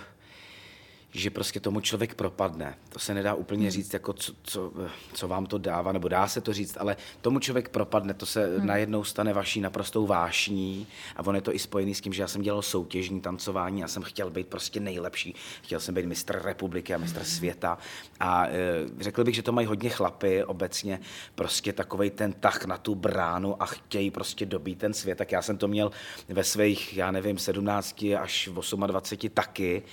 že 1.18 1.30
prostě 1.30 1.60
tomu 1.60 1.82
člověk 1.82 2.16
propadne. 2.16 2.76
To 2.90 3.00
se 3.00 3.14
nedá 3.14 3.34
úplně 3.34 3.62
hmm. 3.62 3.72
říct, 3.72 3.94
jako 3.94 4.14
co, 4.14 4.34
co, 4.44 4.72
co 5.14 5.28
vám 5.28 5.46
to 5.46 5.58
dává, 5.58 5.92
nebo 5.92 6.08
dá 6.08 6.28
se 6.28 6.42
to 6.42 6.54
říct, 6.54 6.78
ale 6.80 6.98
tomu 7.22 7.40
člověk 7.40 7.70
propadne, 7.70 8.14
to 8.14 8.26
se 8.26 8.58
hmm. 8.58 8.68
najednou 8.68 9.04
stane 9.04 9.34
vaší 9.34 9.62
naprostou 9.62 10.08
vášní 10.08 10.88
a 11.16 11.26
on 11.26 11.36
je 11.36 11.42
to 11.42 11.56
i 11.56 11.60
spojený 11.60 11.96
s 11.96 12.02
tím, 12.02 12.14
že 12.14 12.22
já 12.22 12.28
jsem 12.28 12.42
dělal 12.42 12.62
soutěžní 12.62 13.22
tancování, 13.22 13.82
já 13.82 13.88
jsem 13.88 14.04
chtěl 14.04 14.30
být 14.30 14.48
prostě 14.48 14.80
nejlepší, 14.80 15.36
chtěl 15.62 15.80
jsem 15.80 15.96
být 15.96 16.06
mistr 16.06 16.42
republiky 16.44 16.94
a 16.94 16.98
mistr 16.98 17.20
hmm. 17.20 17.26
světa 17.26 17.78
a 18.20 18.48
e, 18.48 18.52
řekl 19.00 19.24
bych, 19.24 19.36
že 19.36 19.44
to 19.44 19.52
mají 19.52 19.68
hodně 19.68 19.90
chlapy 19.90 20.44
obecně, 20.44 21.00
prostě 21.36 21.74
takový 21.74 22.10
ten 22.10 22.34
tah 22.34 22.66
na 22.66 22.78
tu 22.78 22.96
bránu 22.96 23.64
a 23.64 23.66
chtějí 23.66 24.12
prostě 24.12 24.46
dobít 24.46 24.80
ten 24.80 24.94
svět, 24.94 25.18
tak 25.18 25.32
já 25.32 25.42
jsem 25.42 25.58
to 25.58 25.68
měl 25.68 25.92
ve 26.30 26.44
svých, 26.44 26.98
já 26.98 27.12
nevím, 27.12 27.38
17 27.38 28.06
až 28.20 28.50
28 28.54 29.30
taky 29.30 29.84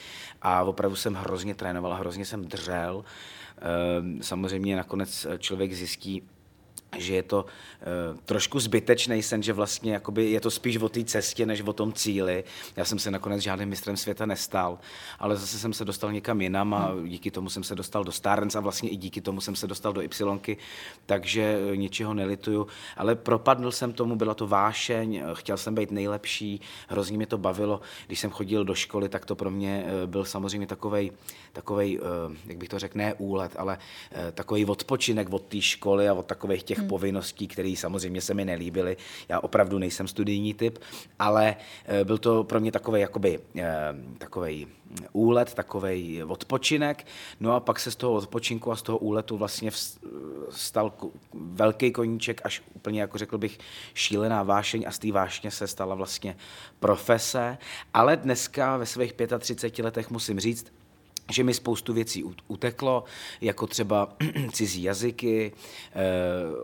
a 0.43 0.62
opravdu 0.62 0.97
jsem 0.97 1.13
hrozně 1.14 1.54
trénoval, 1.54 1.94
hrozně 1.94 2.25
jsem 2.25 2.44
dřel. 2.44 3.04
Ehm, 3.59 4.23
samozřejmě 4.23 4.76
nakonec 4.76 5.26
člověk 5.38 5.73
zjistí, 5.73 6.23
že 6.99 7.15
je 7.15 7.23
to 7.23 7.45
uh, 7.45 8.19
trošku 8.25 8.61
zbytečný 8.61 9.23
sen, 9.23 9.43
že 9.43 9.53
vlastně 9.53 9.93
jakoby 9.93 10.31
je 10.31 10.41
to 10.41 10.51
spíš 10.51 10.77
o 10.77 10.89
té 10.89 11.05
cestě, 11.05 11.47
než 11.47 11.61
o 11.61 11.73
tom 11.73 11.93
cíli. 11.93 12.45
Já 12.77 12.85
jsem 12.85 12.99
se 12.99 13.11
nakonec 13.11 13.43
žádným 13.43 13.69
mistrem 13.69 13.97
světa 13.97 14.27
nestal, 14.27 14.79
ale 15.19 15.37
zase 15.37 15.59
jsem 15.59 15.73
se 15.73 15.85
dostal 15.85 16.13
někam 16.13 16.41
jinam 16.41 16.75
a 16.75 16.93
díky 17.07 17.31
tomu 17.31 17.51
jsem 17.51 17.65
se 17.65 17.75
dostal 17.75 18.05
do 18.05 18.13
Starens 18.13 18.55
a 18.55 18.61
vlastně 18.61 18.89
i 18.89 18.97
díky 18.97 19.21
tomu 19.21 19.41
jsem 19.41 19.57
se 19.57 19.67
dostal 19.67 19.93
do 19.93 20.03
Y, 20.03 20.57
takže 21.07 21.59
eh, 21.73 21.77
ničeho 21.77 22.15
nelituju. 22.15 22.67
Ale 22.97 23.15
propadl 23.15 23.71
jsem 23.71 23.93
tomu, 23.93 24.17
byla 24.17 24.35
to 24.35 24.47
vášeň, 24.47 25.17
eh, 25.17 25.23
chtěl 25.33 25.57
jsem 25.57 25.75
být 25.75 25.91
nejlepší, 25.91 26.61
hrozně 26.89 27.17
mě 27.17 27.27
to 27.27 27.39
bavilo. 27.39 27.81
Když 28.07 28.21
jsem 28.21 28.31
chodil 28.31 28.65
do 28.65 28.75
školy, 28.75 29.09
tak 29.09 29.27
to 29.27 29.37
pro 29.37 29.51
mě 29.51 29.85
byl 30.07 30.25
samozřejmě 30.25 30.67
takovej, 30.67 31.13
takovej 31.53 32.01
jak 32.47 32.59
bych 32.59 32.69
to 32.69 32.79
řekl, 32.79 32.99
ne 32.99 33.15
úlet, 33.15 33.53
ale 33.59 33.79
takový 34.35 34.65
odpočinek 34.65 35.33
od 35.33 35.43
té 35.43 35.61
školy 35.61 36.09
a 36.09 36.15
od 36.15 36.27
takových 36.27 36.63
těch 36.63 36.83
hmm. 36.85 36.88
povinností, 36.88 37.49
které 37.49 37.75
samozřejmě 37.76 38.21
se 38.21 38.35
mi 38.35 38.45
nelíbily. 38.45 38.97
Já 39.29 39.41
opravdu 39.41 39.79
nejsem 39.79 40.09
studijní 40.09 40.55
typ, 40.55 40.79
ale 41.19 41.57
eh, 41.85 42.05
byl 42.05 42.19
to 42.19 42.45
pro 42.45 42.61
mě 42.61 42.73
takový 42.73 43.00
jakoby 43.00 43.41
eh, 43.57 43.95
takový 44.19 44.67
úlet, 45.12 45.55
takový 45.55 46.23
odpočinek. 46.23 47.07
No 47.41 47.53
a 47.53 47.61
pak 47.61 47.81
se 47.81 47.91
z 47.91 47.97
toho 47.97 48.12
odpočinku 48.12 48.73
a 48.73 48.76
z 48.76 48.83
toho 48.83 48.99
úletu 48.99 49.37
vlastně 49.37 49.71
stal 50.50 50.93
velký 51.35 51.93
koníček, 51.93 52.41
až 52.45 52.62
úplně, 52.75 53.00
jako 53.00 53.19
řekl 53.19 53.38
bych, 53.38 53.59
šílená 53.95 54.43
vášeň 54.43 54.85
a 54.88 54.91
z 54.91 54.99
té 54.99 55.12
vášně 55.12 55.50
se 55.50 55.67
stala 55.67 55.95
vlastně 55.95 56.37
profese. 56.81 57.59
Ale 57.95 58.17
dneska 58.17 58.76
ve 58.76 58.87
svých 58.87 59.14
35 59.38 59.85
letech 59.85 60.11
musím 60.11 60.41
říct, 60.41 60.73
že 61.31 61.45
mi 61.45 61.54
spoustu 61.54 61.93
věcí 61.93 62.25
uteklo, 62.49 63.04
jako 63.40 63.66
třeba 63.66 64.09
cizí 64.52 64.83
jazyky, 64.83 65.52
eh, 65.52 66.00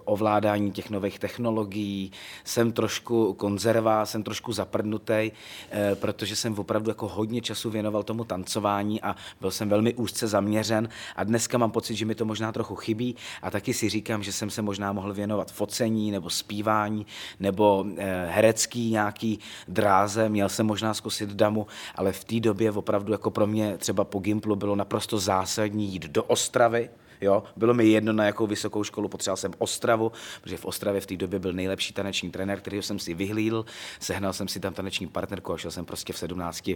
ovládání 0.04 0.72
těch 0.72 0.90
nových 0.90 1.18
technologií. 1.18 2.12
Jsem 2.44 2.72
trošku 2.72 3.34
konzerva, 3.34 4.06
jsem 4.06 4.22
trošku 4.22 4.52
zaprdnutý, 4.52 5.30
eh, 5.70 5.94
protože 5.94 6.36
jsem 6.36 6.58
opravdu 6.58 6.90
jako 6.90 7.08
hodně 7.08 7.40
času 7.40 7.70
věnoval 7.70 8.02
tomu 8.02 8.24
tancování 8.24 9.02
a 9.02 9.16
byl 9.40 9.50
jsem 9.50 9.68
velmi 9.68 9.94
úzce 9.94 10.28
zaměřen. 10.28 10.88
A 11.16 11.24
dneska 11.24 11.58
mám 11.58 11.70
pocit, 11.70 11.94
že 11.94 12.06
mi 12.06 12.14
to 12.14 12.24
možná 12.24 12.52
trochu 12.52 12.74
chybí. 12.74 13.16
A 13.42 13.50
taky 13.50 13.74
si 13.74 13.88
říkám, 13.88 14.22
že 14.22 14.32
jsem 14.32 14.50
se 14.50 14.62
možná 14.62 14.92
mohl 14.92 15.14
věnovat 15.14 15.52
focení 15.52 16.10
nebo 16.10 16.30
zpívání 16.30 17.06
nebo 17.40 17.86
eh, 17.96 18.26
herecký 18.30 18.90
nějaký 18.90 19.38
dráze, 19.68 20.28
měl 20.28 20.48
jsem 20.48 20.66
možná 20.66 20.94
zkusit 20.94 21.30
damu, 21.30 21.66
ale 21.94 22.12
v 22.12 22.24
té 22.24 22.40
době 22.40 22.70
opravdu 22.72 23.12
jako 23.12 23.30
pro 23.30 23.46
mě 23.46 23.78
třeba 23.78 24.04
po 24.04 24.18
Gimplu 24.18 24.49
Gimplu 24.50 24.56
bylo 24.56 24.76
naprosto 24.76 25.18
zásadní 25.18 25.86
jít 25.86 26.06
do 26.06 26.24
Ostravy, 26.24 26.90
Jo, 27.22 27.42
bylo 27.56 27.74
mi 27.74 27.86
jedno, 27.86 28.12
na 28.12 28.24
jakou 28.24 28.46
vysokou 28.46 28.84
školu 28.84 29.08
potřeboval 29.08 29.36
jsem 29.36 29.52
Ostravu, 29.58 30.12
protože 30.40 30.56
v 30.56 30.64
Ostravě 30.64 31.00
v 31.00 31.06
té 31.06 31.16
době 31.16 31.38
byl 31.38 31.52
nejlepší 31.52 31.92
taneční 31.92 32.30
trenér, 32.30 32.60
kterého 32.60 32.82
jsem 32.82 32.98
si 32.98 33.14
vyhlídl. 33.14 33.64
Sehnal 34.00 34.32
jsem 34.32 34.48
si 34.48 34.60
tam 34.60 34.74
taneční 34.74 35.06
partnerku 35.06 35.52
a 35.52 35.58
šel 35.58 35.70
jsem 35.70 35.84
prostě 35.84 36.12
v 36.12 36.18
17 36.18 36.70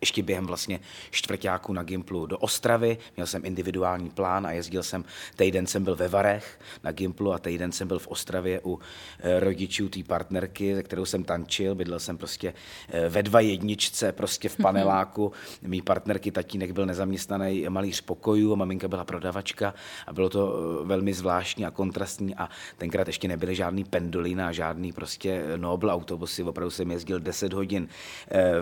ještě 0.00 0.22
během 0.22 0.46
vlastně 0.46 0.80
čtvrtáku 1.10 1.72
na 1.72 1.82
Gimplu 1.82 2.26
do 2.26 2.38
Ostravy. 2.38 2.98
Měl 3.16 3.26
jsem 3.26 3.44
individuální 3.44 4.10
plán 4.10 4.46
a 4.46 4.52
jezdil 4.52 4.82
jsem, 4.82 5.04
týden 5.36 5.66
jsem 5.66 5.84
byl 5.84 5.96
ve 5.96 6.08
Varech 6.08 6.60
na 6.84 6.92
Gimplu 6.92 7.32
a 7.32 7.38
týden 7.38 7.72
jsem 7.72 7.88
byl 7.88 7.98
v 7.98 8.06
Ostravě 8.06 8.60
u 8.64 8.78
eh, 9.20 9.40
rodičů 9.40 9.88
té 9.88 10.02
partnerky, 10.02 10.74
ze 10.74 10.82
kterou 10.82 11.04
jsem 11.04 11.24
tančil. 11.24 11.74
Bydlel 11.74 11.98
jsem 11.98 12.18
prostě 12.18 12.54
eh, 12.88 13.08
ve 13.08 13.22
dva 13.22 13.40
jedničce, 13.40 14.12
prostě 14.12 14.48
v 14.48 14.56
paneláku. 14.56 15.32
Mý 15.62 15.82
partnerky 15.82 16.30
tatínek 16.30 16.72
byl 16.72 16.86
nezaměstnaný 16.86 17.66
malíř 17.68 18.00
pokojů 18.00 18.52
a 18.52 18.56
maminka 18.56 18.88
byla 18.88 19.04
prodavačka 19.04 19.74
a 20.06 20.12
bylo 20.12 20.28
to 20.28 20.54
eh, 20.54 20.84
velmi 20.84 21.14
zvláštní 21.14 21.66
a 21.66 21.70
kontrastní 21.70 22.34
a 22.34 22.48
tenkrát 22.78 23.06
ještě 23.06 23.28
nebyly 23.28 23.54
žádný 23.54 23.84
pendolina, 23.84 24.52
žádný 24.52 24.92
prostě 24.92 25.44
Nobel 25.56 25.90
autobusy. 25.90 26.42
Opravdu 26.42 26.70
jsem 26.70 26.90
jezdil 26.90 27.20
10 27.20 27.52
hodin 27.52 27.88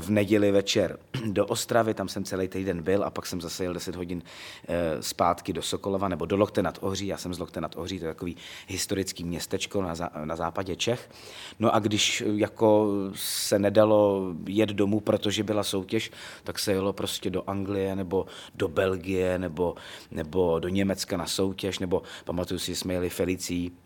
v 0.00 0.10
neděli 0.10 0.50
večer 0.50 0.98
do 1.34 1.46
Ostravy, 1.46 1.94
tam 1.94 2.08
jsem 2.08 2.24
celý 2.24 2.48
týden 2.48 2.82
byl 2.82 3.04
a 3.04 3.10
pak 3.10 3.26
jsem 3.26 3.40
zase 3.40 3.64
jel 3.64 3.74
10 3.74 3.96
hodin 3.96 4.22
e, 4.68 5.02
zpátky 5.02 5.52
do 5.52 5.62
Sokolova 5.62 6.08
nebo 6.08 6.26
do 6.26 6.36
Lokte 6.36 6.62
nad 6.62 6.78
Ohří. 6.80 7.06
Já 7.06 7.16
jsem 7.16 7.34
z 7.34 7.38
Lokte 7.38 7.60
nad 7.60 7.76
Ohří, 7.76 7.98
to 7.98 8.04
je 8.04 8.10
takový 8.14 8.36
historický 8.66 9.24
městečko 9.24 9.82
na, 9.82 9.94
zá, 9.94 10.10
na 10.24 10.36
západě 10.36 10.76
Čech. 10.76 11.10
No 11.58 11.74
a 11.74 11.78
když 11.78 12.22
jako 12.34 12.90
se 13.14 13.58
nedalo 13.58 14.32
jet 14.46 14.70
domů, 14.70 15.00
protože 15.00 15.42
byla 15.42 15.62
soutěž, 15.62 16.10
tak 16.44 16.58
se 16.58 16.72
jelo 16.72 16.92
prostě 16.92 17.30
do 17.30 17.50
Anglie 17.50 17.96
nebo 17.96 18.26
do 18.54 18.68
Belgie 18.68 19.38
nebo, 19.38 19.74
nebo 20.10 20.58
do 20.58 20.68
Německa 20.68 21.16
na 21.16 21.26
soutěž, 21.26 21.78
nebo 21.78 22.02
pamatuju 22.24 22.58
si, 22.58 22.74
jsme 22.74 22.92
jeli 22.94 23.10
Felicí 23.10 23.72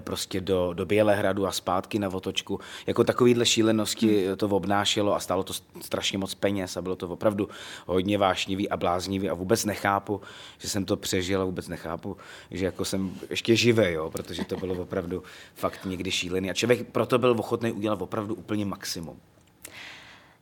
prostě 0.00 0.40
do, 0.40 0.72
do 0.72 0.86
Bělehradu 0.86 1.46
a 1.46 1.52
zpátky 1.52 1.98
na 1.98 2.08
Votočku. 2.08 2.60
Jako 2.86 3.04
takovýhle 3.04 3.46
šílenosti 3.46 4.26
hmm. 4.26 4.36
to 4.36 4.48
obnášelo 4.48 5.14
a 5.14 5.20
stálo 5.20 5.42
to 5.44 5.52
strašně 5.80 6.18
moc 6.18 6.34
peněz 6.34 6.76
a 6.76 6.82
bylo 6.82 6.96
to 6.96 7.08
opravdu 7.08 7.48
hodně 7.86 8.18
vášnivý 8.18 8.68
a 8.68 8.76
bláznivý 8.76 9.30
a 9.30 9.34
vůbec 9.34 9.64
nechápu, 9.64 10.20
že 10.58 10.68
jsem 10.68 10.84
to 10.84 10.96
přežil 10.96 11.42
a 11.42 11.44
vůbec 11.44 11.68
nechápu, 11.68 12.16
že 12.50 12.64
jako 12.64 12.84
jsem 12.84 13.14
ještě 13.30 13.56
živý, 13.56 13.84
jo, 13.92 14.10
protože 14.10 14.44
to 14.44 14.56
bylo 14.56 14.74
opravdu 14.74 15.22
fakt 15.54 15.84
někdy 15.84 16.10
šílený 16.10 16.50
a 16.50 16.54
člověk 16.54 16.88
proto 16.88 17.18
byl 17.18 17.30
ochotný 17.30 17.72
udělat 17.72 18.02
opravdu 18.02 18.34
úplně 18.34 18.64
maximum. 18.64 19.20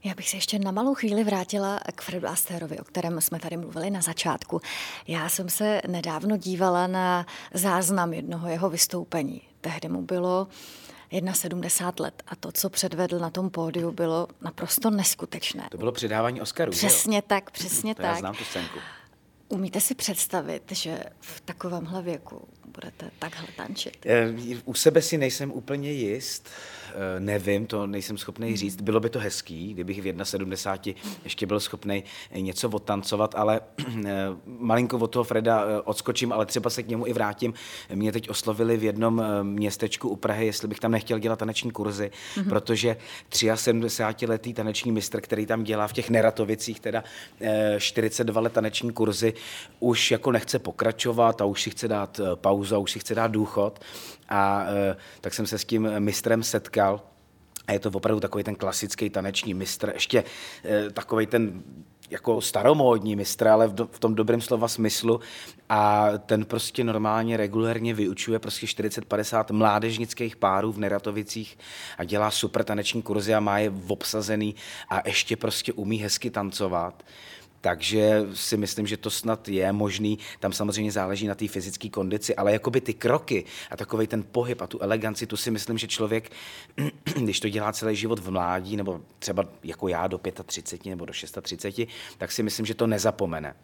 Já 0.05 0.15
bych 0.15 0.29
se 0.29 0.37
ještě 0.37 0.59
na 0.59 0.71
malou 0.71 0.95
chvíli 0.95 1.25
vrátila 1.25 1.81
k 1.95 2.03
Fredu 2.03 2.29
Asterovi, 2.29 2.79
o 2.79 2.85
kterém 2.85 3.21
jsme 3.21 3.39
tady 3.39 3.57
mluvili 3.57 3.91
na 3.91 4.01
začátku. 4.01 4.61
Já 5.07 5.29
jsem 5.29 5.49
se 5.49 5.83
nedávno 5.89 6.37
dívala 6.37 6.87
na 6.87 7.27
záznam 7.55 8.13
jednoho 8.13 8.49
jeho 8.49 8.71
vystoupení. 8.71 9.43
Tehdy 9.61 9.89
mu 9.89 10.03
bylo 10.03 10.49
71 11.33 11.93
let 12.01 12.23
a 12.27 12.37
to, 12.37 12.53
co 12.53 12.71
předvedl 12.71 13.19
na 13.19 13.31
tom 13.31 13.51
pódiu, 13.51 13.93
bylo 13.93 14.29
naprosto 14.41 14.91
neskutečné. 14.91 15.69
To 15.71 15.79
bylo 15.79 15.93
předávání 15.93 16.41
Oscarů, 16.41 16.71
Přesně 16.71 17.17
jo? 17.17 17.23
tak, 17.27 17.51
přesně 17.51 17.95
to 17.95 18.03
tak. 18.03 18.11
Já 18.11 18.19
znám 18.19 18.35
tu 18.35 18.45
scénku. 18.45 18.79
Umíte 19.49 19.81
si 19.81 19.95
představit, 19.95 20.63
že 20.73 21.05
v 21.21 21.41
takovémhle 21.41 22.03
věku 22.03 22.49
budete 22.67 23.11
takhle 23.19 23.47
tančit? 23.57 24.07
Eh, 24.07 24.35
u 24.65 24.75
sebe 24.75 25.03
si 25.03 25.19
nejsem 25.19 25.53
úplně 25.53 25.93
jist. 25.93 26.49
Eh, 26.95 27.21
nevím, 27.21 27.67
to 27.67 27.87
nejsem 27.87 28.19
schopný 28.19 28.49
hmm. 28.49 28.57
říct. 28.57 28.83
Bylo 28.83 29.01
by 29.01 29.11
to 29.11 29.19
hezký, 29.19 29.75
kdybych 29.75 30.03
v 30.03 30.25
71 30.25 31.03
ještě 31.25 31.47
byl 31.47 31.61
schopný 31.61 32.05
něco 32.35 32.69
odtancovat, 32.69 33.35
ale 33.35 33.61
eh, 34.07 34.11
malinko 34.47 34.99
od 34.99 35.07
toho 35.07 35.25
Freda 35.25 35.83
odskočím, 35.85 36.33
ale 36.33 36.47
třeba 36.47 36.71
se 36.71 36.83
k 36.83 36.89
němu 36.89 37.07
i 37.07 37.13
vrátím. 37.13 37.55
Mě 37.95 38.13
teď 38.13 38.31
oslovili 38.31 38.77
v 38.77 38.85
jednom 38.85 39.23
městečku 39.43 40.09
u 40.09 40.17
Prahy, 40.17 40.47
jestli 40.47 40.69
bych 40.69 40.81
tam 40.81 40.91
nechtěl 40.91 41.19
dělat 41.19 41.39
taneční 41.39 41.71
kurzy, 41.71 42.11
mm-hmm. 42.35 42.49
protože 42.49 42.97
73-letý 43.31 44.55
taneční 44.55 44.93
mistr, 44.93 45.21
který 45.21 45.47
tam 45.47 45.65
dělá 45.65 45.89
v 45.89 45.93
těch 45.93 46.11
Neratovicích, 46.11 46.81
teda 46.81 47.05
42 47.79 48.41
let 48.41 48.53
taneční 48.53 48.93
kurzy, 48.93 49.35
už 49.81 50.11
jako 50.11 50.33
nechce 50.33 50.59
pokračovat 50.59 51.41
a 51.41 51.45
už 51.45 51.63
si 51.63 51.71
chce 51.71 51.89
dát 51.89 52.21
pauzu 52.35 52.52
a 52.53 52.79
už 52.79 52.93
si 52.93 52.99
chce 52.99 53.15
dát 53.15 53.31
důchod. 53.31 53.81
A 54.29 54.67
tak 55.21 55.35
jsem 55.35 55.47
se 55.47 55.59
s 55.59 55.65
tím 55.65 56.01
mistrem 56.01 56.43
setkal. 56.43 57.01
A 57.67 57.73
je 57.73 57.79
to 57.79 57.91
opravdu 57.91 58.21
takový 58.21 58.45
ten 58.45 58.55
klasický 58.55 59.11
taneční 59.11 59.55
mistr, 59.55 59.91
ještě 59.95 60.25
e, 60.65 60.91
takový 60.91 61.27
ten 61.27 61.63
jako 62.11 62.41
staromódní 62.41 63.17
mistr, 63.17 63.49
ale 63.49 63.69
v, 63.69 63.75
do, 63.75 63.87
v 63.87 63.99
tom 63.99 64.15
dobrém 64.15 64.41
slova 64.41 64.69
smyslu. 64.69 65.21
A 65.69 66.09
ten 66.27 66.45
prostě 66.45 66.85
normálně 66.85 67.37
regulérně 67.37 67.95
vyučuje 67.95 68.39
prostě 68.39 68.67
40-50 68.67 69.53
mládežnických 69.53 70.37
párů 70.37 70.73
v 70.73 70.79
Neratovicích 70.79 71.59
a 71.99 72.05
dělá 72.05 72.31
super 72.31 72.65
taneční 72.65 73.03
kurzy 73.03 73.35
a 73.35 73.41
má 73.41 73.59
je 73.59 73.73
obsazený 73.89 74.55
a 74.89 75.09
ještě 75.09 75.37
prostě 75.37 75.73
umí 75.73 75.99
hezky 75.99 76.31
tancovat. 76.31 77.03
Takže 77.63 78.27
si 78.35 78.57
myslím, 78.57 78.87
že 78.87 78.97
to 78.97 79.11
snad 79.11 79.49
je 79.49 79.73
možný. 79.73 80.19
Tam 80.41 80.53
samozřejmě 80.53 80.93
záleží 80.93 81.27
na 81.27 81.35
té 81.35 81.49
fyzické 81.49 81.89
kondici, 81.89 82.37
ale 82.37 82.53
jakoby 82.53 82.81
ty 82.81 82.95
kroky 82.95 83.45
a 83.71 83.77
takový 83.77 84.07
ten 84.07 84.23
pohyb 84.23 84.63
a 84.63 84.67
tu 84.67 84.83
eleganci, 84.83 85.27
tu 85.27 85.37
si 85.37 85.51
myslím, 85.51 85.79
že 85.79 85.89
člověk, 85.89 86.33
když 87.17 87.41
to 87.41 87.49
dělá 87.49 87.73
celý 87.73 87.97
život 87.97 88.19
v 88.19 88.31
mládí, 88.31 88.77
nebo 88.77 89.01
třeba 89.19 89.45
jako 89.63 89.89
já 89.89 90.07
do 90.07 90.21
35 90.47 90.91
nebo 90.91 91.05
do 91.05 91.13
36, 91.13 91.89
tak 92.19 92.33
si 92.33 92.43
myslím, 92.43 92.67
že 92.67 92.75
to 92.75 92.87
nezapomene. 92.87 93.55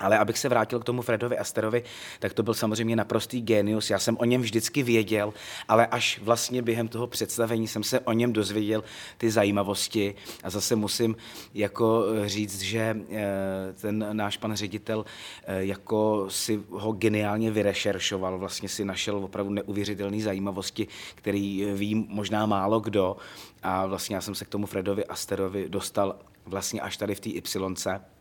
Ale 0.00 0.18
abych 0.18 0.38
se 0.38 0.48
vrátil 0.48 0.78
k 0.78 0.84
tomu 0.84 1.02
Fredovi 1.02 1.38
Asterovi, 1.38 1.82
tak 2.18 2.32
to 2.32 2.42
byl 2.42 2.54
samozřejmě 2.54 2.96
naprostý 2.96 3.40
genius. 3.40 3.90
Já 3.90 3.98
jsem 3.98 4.16
o 4.20 4.24
něm 4.24 4.42
vždycky 4.42 4.82
věděl, 4.82 5.34
ale 5.68 5.86
až 5.86 6.20
vlastně 6.22 6.62
během 6.62 6.88
toho 6.88 7.06
představení 7.06 7.68
jsem 7.68 7.82
se 7.82 8.00
o 8.00 8.12
něm 8.12 8.32
dozvěděl 8.32 8.84
ty 9.18 9.30
zajímavosti. 9.30 10.14
A 10.42 10.50
zase 10.50 10.76
musím 10.76 11.16
jako 11.54 12.04
říct, 12.26 12.60
že 12.60 12.96
eh, 13.10 13.26
ten 13.80 14.08
náš 14.12 14.36
pan 14.36 14.56
ředitel 14.56 15.04
eh, 15.44 15.64
jako 15.64 16.26
si 16.28 16.60
ho 16.70 16.92
geniálně 16.92 17.50
vyrešeršoval, 17.50 18.38
vlastně 18.38 18.68
si 18.68 18.84
našel 18.84 19.16
opravdu 19.16 19.52
neuvěřitelné 19.52 20.20
zajímavosti, 20.20 20.86
který 21.14 21.64
ví 21.74 21.94
možná 22.08 22.46
málo 22.46 22.80
kdo. 22.80 23.16
A 23.62 23.86
vlastně 23.86 24.16
já 24.16 24.20
jsem 24.20 24.34
se 24.34 24.44
k 24.44 24.48
tomu 24.48 24.66
Fredovi 24.66 25.04
Asterovi 25.04 25.68
dostal 25.68 26.16
vlastně 26.46 26.80
až 26.80 26.96
tady 26.96 27.14
v 27.14 27.20
té 27.20 27.28
Y. 27.28 28.17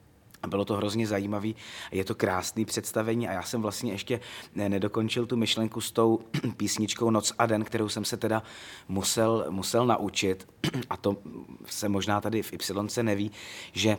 Bylo 0.47 0.65
to 0.65 0.75
hrozně 0.75 1.07
zajímavé, 1.07 1.49
je 1.91 2.03
to 2.03 2.15
krásné 2.15 2.65
představení 2.65 3.27
a 3.27 3.31
já 3.31 3.43
jsem 3.43 3.61
vlastně 3.61 3.91
ještě 3.91 4.19
nedokončil 4.55 5.25
tu 5.25 5.35
myšlenku 5.35 5.81
s 5.81 5.91
tou 5.91 6.19
písničkou 6.57 7.09
Noc 7.09 7.33
a 7.37 7.45
den, 7.45 7.63
kterou 7.63 7.89
jsem 7.89 8.05
se 8.05 8.17
teda 8.17 8.43
musel, 8.87 9.45
musel 9.49 9.85
naučit. 9.85 10.47
A 10.89 10.97
to 10.97 11.17
se 11.65 11.89
možná 11.89 12.21
tady 12.21 12.41
v 12.41 12.53
Y 12.53 13.03
neví, 13.03 13.31
že 13.73 13.97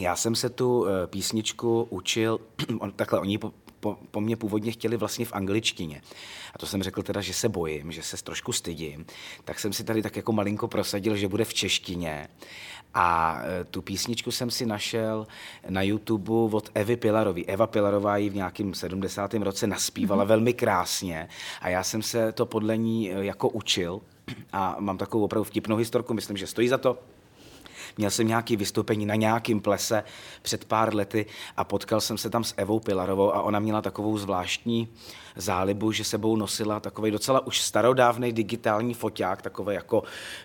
já 0.00 0.16
jsem 0.16 0.34
se 0.34 0.50
tu 0.50 0.86
eh, 0.86 1.06
písničku 1.06 1.86
učil, 1.90 2.40
takhle 2.96 3.20
oni 3.20 3.38
po, 3.80 3.98
po, 4.10 4.20
mně 4.20 4.36
původně 4.36 4.72
chtěli 4.72 4.96
vlastně 4.96 5.24
v 5.24 5.32
angličtině. 5.32 6.02
A 6.54 6.58
to 6.58 6.66
jsem 6.66 6.82
řekl 6.82 7.02
teda, 7.02 7.20
že 7.20 7.34
se 7.34 7.48
bojím, 7.48 7.92
že 7.92 8.02
se 8.02 8.24
trošku 8.24 8.52
stydím. 8.52 9.06
Tak 9.44 9.60
jsem 9.60 9.72
si 9.72 9.84
tady 9.84 10.02
tak 10.02 10.16
jako 10.16 10.32
malinko 10.32 10.68
prosadil, 10.68 11.16
že 11.16 11.28
bude 11.28 11.44
v 11.44 11.54
češtině. 11.54 12.28
A 12.94 13.40
e, 13.44 13.64
tu 13.64 13.82
písničku 13.82 14.30
jsem 14.30 14.50
si 14.50 14.66
našel 14.66 15.26
na 15.68 15.82
YouTube 15.82 16.56
od 16.56 16.70
Evy 16.74 16.96
Pilarový. 16.96 17.46
Eva 17.46 17.66
Pilarová 17.66 18.16
ji 18.16 18.30
v 18.30 18.34
nějakém 18.34 18.74
70. 18.74 19.34
roce 19.34 19.66
naspívala 19.66 20.24
mm-hmm. 20.24 20.28
velmi 20.28 20.54
krásně 20.54 21.28
a 21.60 21.68
já 21.68 21.82
jsem 21.82 22.02
se 22.02 22.32
to 22.32 22.46
podle 22.46 22.76
ní 22.76 23.12
e, 23.12 23.24
jako 23.24 23.48
učil 23.48 24.00
a 24.52 24.76
mám 24.78 24.98
takovou 24.98 25.24
opravdu 25.24 25.44
vtipnou 25.44 25.76
historku, 25.76 26.14
myslím, 26.14 26.36
že 26.36 26.46
stojí 26.46 26.68
za 26.68 26.78
to. 26.78 26.98
Měl 27.96 28.10
jsem 28.10 28.28
nějaké 28.28 28.56
vystoupení 28.56 29.06
na 29.06 29.14
nějakém 29.14 29.60
plese 29.60 30.04
před 30.42 30.64
pár 30.64 30.94
lety 30.94 31.26
a 31.56 31.64
potkal 31.64 32.00
jsem 32.00 32.18
se 32.18 32.30
tam 32.30 32.44
s 32.44 32.54
Evou 32.56 32.80
Pilarovou 32.80 33.34
a 33.34 33.42
ona 33.42 33.58
měla 33.58 33.82
takovou 33.82 34.18
zvláštní 34.18 34.88
zálibu, 35.38 35.92
že 35.92 36.04
sebou 36.04 36.36
nosila 36.36 36.80
takový 36.80 37.10
docela 37.10 37.46
už 37.46 37.60
starodávný 37.60 38.32
digitální 38.32 38.94
foťák, 38.94 39.42
takový 39.42 39.74
jako 39.74 40.02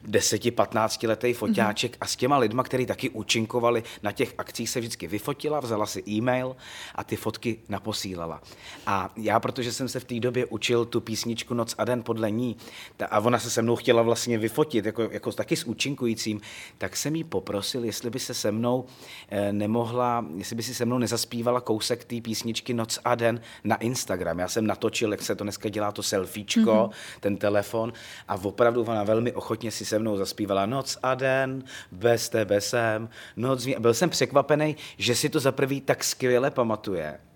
10-15 0.07 1.07
letý 1.07 1.33
foťáček 1.33 1.91
mm-hmm. 1.91 2.01
a 2.01 2.07
s 2.07 2.15
těma 2.15 2.37
lidma, 2.37 2.63
kteří 2.63 2.85
taky 2.85 3.09
účinkovali 3.09 3.83
na 4.03 4.11
těch 4.11 4.33
akcích, 4.37 4.69
se 4.69 4.79
vždycky 4.79 5.07
vyfotila, 5.07 5.59
vzala 5.59 5.85
si 5.85 6.03
e-mail 6.09 6.55
a 6.95 7.03
ty 7.03 7.15
fotky 7.15 7.59
naposílala. 7.69 8.41
A 8.85 9.13
já, 9.15 9.39
protože 9.39 9.71
jsem 9.71 9.89
se 9.89 9.99
v 9.99 10.03
té 10.03 10.19
době 10.19 10.45
učil 10.45 10.85
tu 10.85 11.01
písničku 11.01 11.53
Noc 11.53 11.75
a 11.77 11.85
den 11.85 12.03
podle 12.03 12.31
ní, 12.31 12.57
ta, 12.97 13.05
a 13.05 13.19
ona 13.19 13.39
se 13.39 13.49
se 13.49 13.61
mnou 13.61 13.75
chtěla 13.75 14.01
vlastně 14.01 14.37
vyfotit, 14.37 14.85
jako, 14.85 15.01
jako 15.01 15.31
taky 15.31 15.55
s 15.55 15.63
účinkujícím, 15.63 16.41
tak 16.77 16.97
jsem 16.97 17.15
jí 17.15 17.23
poprosil, 17.33 17.83
jestli 17.83 18.09
by 18.09 18.19
se 18.19 18.33
se 18.33 18.51
mnou 18.51 18.85
eh, 19.29 19.53
nemohla, 19.53 20.25
jestli 20.35 20.55
by 20.55 20.63
si 20.63 20.75
se 20.75 20.85
mnou 20.85 20.97
nezaspívala 20.97 21.61
kousek 21.61 22.03
té 22.03 22.21
písničky 22.21 22.73
Noc 22.73 22.99
a 23.05 23.15
den 23.15 23.41
na 23.63 23.75
Instagram. 23.75 24.39
Já 24.39 24.47
jsem 24.47 24.67
na 24.67 24.73
natočil, 24.73 25.11
jak 25.11 25.21
se 25.21 25.35
to 25.35 25.43
dneska 25.43 25.69
dělá, 25.69 25.91
to 25.91 26.03
selfiečko, 26.03 26.61
mm-hmm. 26.61 27.19
ten 27.19 27.37
telefon 27.37 27.93
a 28.27 28.35
opravdu 28.35 28.83
ona 28.83 29.03
velmi 29.03 29.31
ochotně 29.31 29.71
si 29.71 29.85
se 29.85 29.99
mnou 29.99 30.17
zaspívala 30.17 30.65
Noc 30.65 30.97
a 31.03 31.15
den, 31.15 31.63
bez 31.91 32.29
tebe 32.29 32.61
jsem, 32.61 33.09
noc 33.35 33.67
A 33.67 33.79
byl 33.79 33.93
jsem 33.93 34.09
překvapený, 34.09 34.75
že 34.97 35.15
si 35.15 35.29
to 35.29 35.39
za 35.39 35.51
prvý 35.51 35.81
tak 35.81 36.03
skvěle 36.03 36.51
pamatuje 36.51 37.32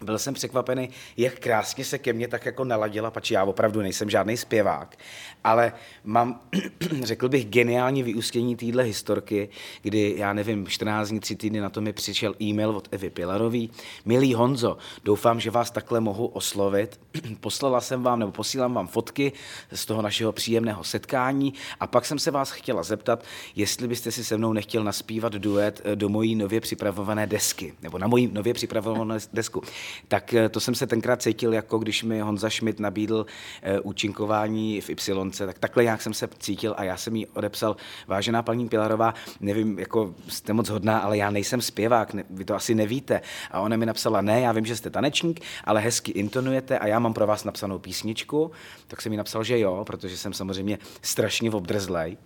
byl 0.00 0.18
jsem 0.18 0.34
překvapený, 0.34 0.90
jak 1.16 1.38
krásně 1.38 1.84
se 1.84 1.98
ke 1.98 2.12
mně 2.12 2.28
tak 2.28 2.46
jako 2.46 2.64
naladila, 2.64 3.10
pač 3.10 3.30
já 3.30 3.44
opravdu 3.44 3.80
nejsem 3.80 4.10
žádný 4.10 4.36
zpěvák, 4.36 4.96
ale 5.44 5.72
mám, 6.04 6.40
řekl 7.02 7.28
bych, 7.28 7.46
geniální 7.46 8.02
vyústění 8.02 8.56
téhle 8.56 8.82
historky, 8.82 9.48
kdy, 9.82 10.14
já 10.16 10.32
nevím, 10.32 10.66
14 10.66 11.08
dní, 11.08 11.20
3 11.20 11.36
týdny 11.36 11.60
na 11.60 11.70
to 11.70 11.80
mi 11.80 11.92
přišel 11.92 12.34
e-mail 12.42 12.70
od 12.70 12.88
Evy 12.90 13.10
Pilarový. 13.10 13.70
Milý 14.04 14.34
Honzo, 14.34 14.78
doufám, 15.04 15.40
že 15.40 15.50
vás 15.50 15.70
takhle 15.70 16.00
mohu 16.00 16.26
oslovit. 16.26 17.00
Poslala 17.40 17.80
jsem 17.80 18.02
vám, 18.02 18.18
nebo 18.18 18.32
posílám 18.32 18.74
vám 18.74 18.86
fotky 18.86 19.32
z 19.72 19.86
toho 19.86 20.02
našeho 20.02 20.32
příjemného 20.32 20.84
setkání 20.84 21.54
a 21.80 21.86
pak 21.86 22.06
jsem 22.06 22.18
se 22.18 22.30
vás 22.30 22.50
chtěla 22.50 22.82
zeptat, 22.82 23.24
jestli 23.56 23.88
byste 23.88 24.12
si 24.12 24.24
se 24.24 24.38
mnou 24.38 24.52
nechtěl 24.52 24.84
naspívat 24.84 25.32
duet 25.32 25.80
eh, 25.84 25.96
do 25.96 26.08
mojí 26.08 26.34
nově 26.34 26.60
připravované 26.60 27.26
desky, 27.26 27.74
nebo 27.82 27.98
na 27.98 28.06
mojí 28.06 28.26
nově 28.32 28.54
připravované 28.54 29.18
desku 29.32 29.62
tak 30.08 30.34
eh, 30.34 30.48
to 30.48 30.60
jsem 30.60 30.74
se 30.74 30.86
tenkrát 30.86 31.22
cítil, 31.22 31.52
jako 31.52 31.78
když 31.78 32.02
mi 32.02 32.20
Honza 32.20 32.50
Schmidt 32.50 32.80
nabídl 32.80 33.26
eh, 33.62 33.80
účinkování 33.80 34.80
v 34.80 34.90
Y, 34.90 35.30
tak 35.36 35.58
takhle 35.58 35.84
jak 35.84 36.02
jsem 36.02 36.14
se 36.14 36.28
cítil 36.38 36.74
a 36.76 36.84
já 36.84 36.96
jsem 36.96 37.16
jí 37.16 37.26
odepsal, 37.26 37.76
vážená 38.06 38.42
paní 38.42 38.68
Pilarová, 38.68 39.14
nevím, 39.40 39.78
jako 39.78 40.14
jste 40.28 40.52
moc 40.52 40.68
hodná, 40.68 40.98
ale 40.98 41.16
já 41.16 41.30
nejsem 41.30 41.60
zpěvák, 41.60 42.14
ne, 42.14 42.24
vy 42.30 42.44
to 42.44 42.54
asi 42.54 42.74
nevíte. 42.74 43.20
A 43.50 43.60
ona 43.60 43.76
mi 43.76 43.86
napsala, 43.86 44.20
ne, 44.20 44.40
já 44.40 44.52
vím, 44.52 44.66
že 44.66 44.76
jste 44.76 44.90
tanečník, 44.90 45.40
ale 45.64 45.80
hezky 45.80 46.12
intonujete 46.12 46.78
a 46.78 46.86
já 46.86 46.98
mám 46.98 47.14
pro 47.14 47.26
vás 47.26 47.44
napsanou 47.44 47.78
písničku, 47.78 48.50
tak 48.86 49.02
jsem 49.02 49.10
mi 49.10 49.16
napsal, 49.16 49.44
že 49.44 49.58
jo, 49.58 49.84
protože 49.86 50.16
jsem 50.16 50.32
samozřejmě 50.32 50.78
strašně 51.02 51.50
obdrzlej. 51.50 52.16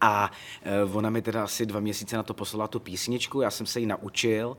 A 0.00 0.30
eh, 0.62 0.84
ona 0.84 1.10
mi 1.10 1.22
teda 1.22 1.44
asi 1.44 1.66
dva 1.66 1.80
měsíce 1.80 2.16
na 2.16 2.22
to 2.22 2.34
poslala 2.34 2.68
tu 2.68 2.80
písničku, 2.80 3.40
já 3.40 3.50
jsem 3.50 3.66
se 3.66 3.80
ji 3.80 3.86
naučil, 3.86 4.56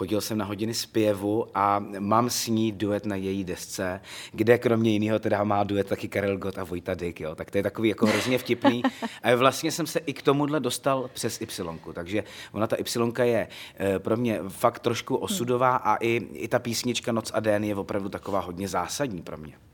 chodil 0.00 0.20
jsem 0.20 0.38
na 0.38 0.44
hodiny 0.44 0.74
zpěvu 0.74 1.46
a 1.54 1.84
mám 1.98 2.30
s 2.30 2.46
ní 2.46 2.72
duet 2.72 3.06
na 3.06 3.16
její 3.16 3.44
desce, 3.44 4.00
kde 4.32 4.58
kromě 4.58 4.90
jiného 4.90 5.18
teda 5.18 5.44
má 5.44 5.64
duet 5.64 5.86
taky 5.86 6.08
Karel 6.08 6.38
Gott 6.38 6.58
a 6.58 6.64
Vojta 6.64 6.94
Dyk, 6.94 7.20
jo. 7.20 7.34
tak 7.34 7.50
to 7.50 7.58
je 7.58 7.62
takový 7.62 7.88
jako 7.88 8.06
hrozně 8.06 8.38
vtipný. 8.38 8.82
A 9.22 9.34
vlastně 9.34 9.72
jsem 9.72 9.86
se 9.86 9.98
i 9.98 10.12
k 10.12 10.22
tomuhle 10.22 10.60
dostal 10.60 11.10
přes 11.12 11.40
Y, 11.40 11.92
takže 11.92 12.24
ona 12.52 12.66
ta 12.66 12.76
Y 12.76 13.28
je 13.28 13.48
eh, 13.78 13.98
pro 13.98 14.16
mě 14.16 14.40
fakt 14.48 14.78
trošku 14.78 15.16
osudová 15.16 15.76
a 15.76 15.96
i, 15.96 16.16
i 16.32 16.48
ta 16.48 16.58
písnička 16.58 17.12
Noc 17.12 17.30
a 17.34 17.40
den 17.40 17.64
je 17.64 17.74
opravdu 17.76 18.08
taková 18.08 18.40
hodně 18.40 18.68
zásadní 18.68 19.22
pro 19.22 19.36
mě. 19.36 19.69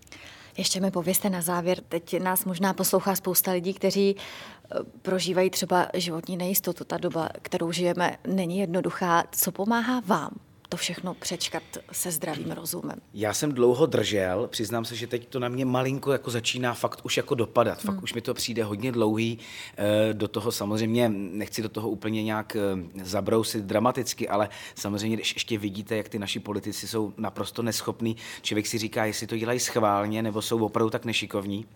Ještě 0.57 0.81
mi 0.81 0.91
pověste 0.91 1.31
na 1.31 1.41
závěr, 1.41 1.81
teď 1.89 2.21
nás 2.21 2.45
možná 2.45 2.73
poslouchá 2.73 3.15
spousta 3.15 3.53
lidí, 3.53 3.75
kteří 3.75 4.17
eh, 4.17 4.79
prožívají 5.03 5.51
třeba 5.51 5.89
životní 5.95 6.37
nejistotu. 6.37 6.85
Ta 6.85 6.97
doba, 6.97 7.29
kterou 7.43 7.73
žijeme, 7.73 8.19
není 8.27 8.59
jednoduchá. 8.59 9.25
Co 9.33 9.53
pomáhá 9.53 10.01
vám 10.01 10.31
to 10.69 10.77
všechno 10.77 11.15
přečkat 11.15 11.63
se 11.93 12.11
zdravým 12.11 12.51
rozumem? 12.51 12.99
Já 13.15 13.35
jsem 13.35 13.53
dlouho 13.53 13.87
držel, 13.87 14.47
přiznám 14.47 14.85
se, 14.85 14.97
že 14.97 15.07
teď 15.07 15.29
to 15.29 15.39
na 15.41 15.49
mě 15.49 15.65
malinko 15.65 16.13
jako 16.13 16.31
začíná 16.31 16.75
fakt 16.75 17.01
už 17.05 17.17
jako 17.17 17.35
dopadat. 17.35 17.81
Fakt 17.81 17.95
hmm. 17.95 18.05
už 18.05 18.15
mi 18.15 18.21
to 18.21 18.35
přijde 18.35 18.65
hodně 18.65 18.93
dlouhý. 18.93 19.39
Eh, 19.77 20.15
do 20.15 20.29
toho 20.29 20.53
samozřejmě, 20.53 21.09
nechci 21.09 21.63
do 21.63 21.69
toho 21.69 21.89
úplně 21.89 22.23
nějak 22.23 22.57
eh, 22.57 23.05
zabrousit 23.05 23.65
dramaticky, 23.65 24.29
ale 24.29 24.49
samozřejmě, 24.75 25.17
když 25.17 25.35
ještě 25.35 25.59
vidíte, 25.59 25.97
jak 25.97 26.09
ty 26.09 26.19
naši 26.19 26.41
politici 26.41 26.89
jsou 26.89 27.13
naprosto 27.17 27.63
neschopní, 27.63 28.17
člověk 28.43 28.67
si 28.67 28.79
říká, 28.79 29.05
jestli 29.05 29.27
to 29.27 29.37
dělají 29.37 29.61
schválně, 29.61 30.23
nebo 30.23 30.43
jsou 30.43 30.65
opravdu 30.65 30.91
tak 30.91 31.05
nešikovní. 31.05 31.67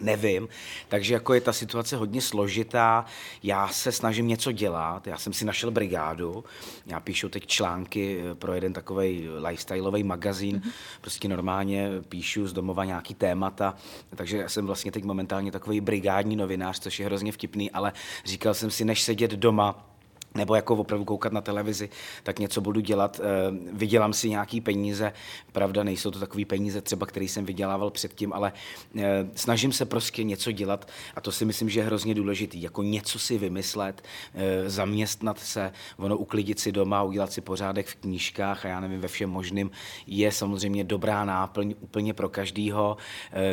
Nevím, 0.00 0.48
takže 0.88 1.14
jako 1.14 1.34
je 1.34 1.40
ta 1.40 1.52
situace 1.52 1.96
hodně 1.96 2.20
složitá, 2.20 3.04
já 3.42 3.68
se 3.68 3.92
snažím 3.92 4.28
něco 4.28 4.52
dělat, 4.52 5.06
já 5.06 5.18
jsem 5.18 5.32
si 5.32 5.44
našel 5.44 5.70
brigádu, 5.70 6.44
já 6.86 7.00
píšu 7.00 7.28
teď 7.28 7.46
články 7.46 8.20
eh, 8.20 8.34
pro 8.34 8.54
jeden 8.54 8.72
takový 8.72 9.28
lifestyleový 9.46 10.04
magazín, 10.04 10.56
mm-hmm. 10.56 10.72
prostě 11.00 11.28
normálně 11.28 11.90
píšu 12.08 12.46
z 12.46 12.52
domova 12.52 12.84
nějaký 12.84 13.14
témata, 13.14 13.74
takže 14.16 14.36
já 14.36 14.48
jsem 14.48 14.66
vlastně 14.66 14.92
teď 14.92 15.04
momentálně 15.04 15.52
takový 15.52 15.80
brigádní 15.80 16.36
novinář, 16.36 16.80
což 16.80 17.00
je 17.00 17.06
hrozně 17.06 17.32
vtipný, 17.32 17.70
ale 17.70 17.92
říkal 18.24 18.54
jsem 18.54 18.70
si, 18.70 18.84
než 18.84 19.02
sedět 19.02 19.30
doma, 19.30 19.88
nebo 20.34 20.54
jako 20.54 20.76
opravdu 20.76 21.04
koukat 21.04 21.32
na 21.32 21.40
televizi, 21.40 21.88
tak 22.22 22.38
něco 22.38 22.60
budu 22.60 22.80
dělat, 22.80 23.20
eh, 23.20 23.24
vydělám 23.72 24.12
si 24.12 24.30
nějaký 24.30 24.60
peníze, 24.60 25.12
pravda, 25.52 25.84
nejsou 25.84 26.10
to 26.10 26.18
takové 26.18 26.44
peníze 26.44 26.80
třeba, 26.80 27.06
který 27.06 27.28
jsem 27.28 27.44
vydělával 27.44 27.90
předtím, 27.90 28.32
ale 28.32 28.52
eh, 28.96 29.26
snažím 29.34 29.72
se 29.72 29.84
prostě 29.84 30.24
něco 30.24 30.52
dělat 30.52 30.88
a 31.14 31.20
to 31.20 31.32
si 31.32 31.44
myslím, 31.44 31.68
že 31.68 31.80
je 31.80 31.84
hrozně 31.84 32.14
důležitý, 32.14 32.62
jako 32.62 32.82
něco 32.82 33.18
si 33.18 33.38
vymyslet, 33.38 34.02
eh, 34.34 34.70
zaměstnat 34.70 35.38
se, 35.38 35.72
ono 35.96 36.16
uklidit 36.16 36.60
si 36.60 36.72
doma, 36.72 37.02
udělat 37.02 37.32
si 37.32 37.40
pořádek 37.40 37.86
v 37.86 37.94
knížkách 37.94 38.64
a 38.64 38.68
já 38.68 38.80
nevím, 38.80 39.00
ve 39.00 39.08
všem 39.08 39.30
možným, 39.30 39.70
je 40.06 40.32
samozřejmě 40.32 40.84
dobrá 40.84 41.24
náplň 41.24 41.74
úplně 41.80 42.14
pro 42.14 42.28
každýho, 42.28 42.96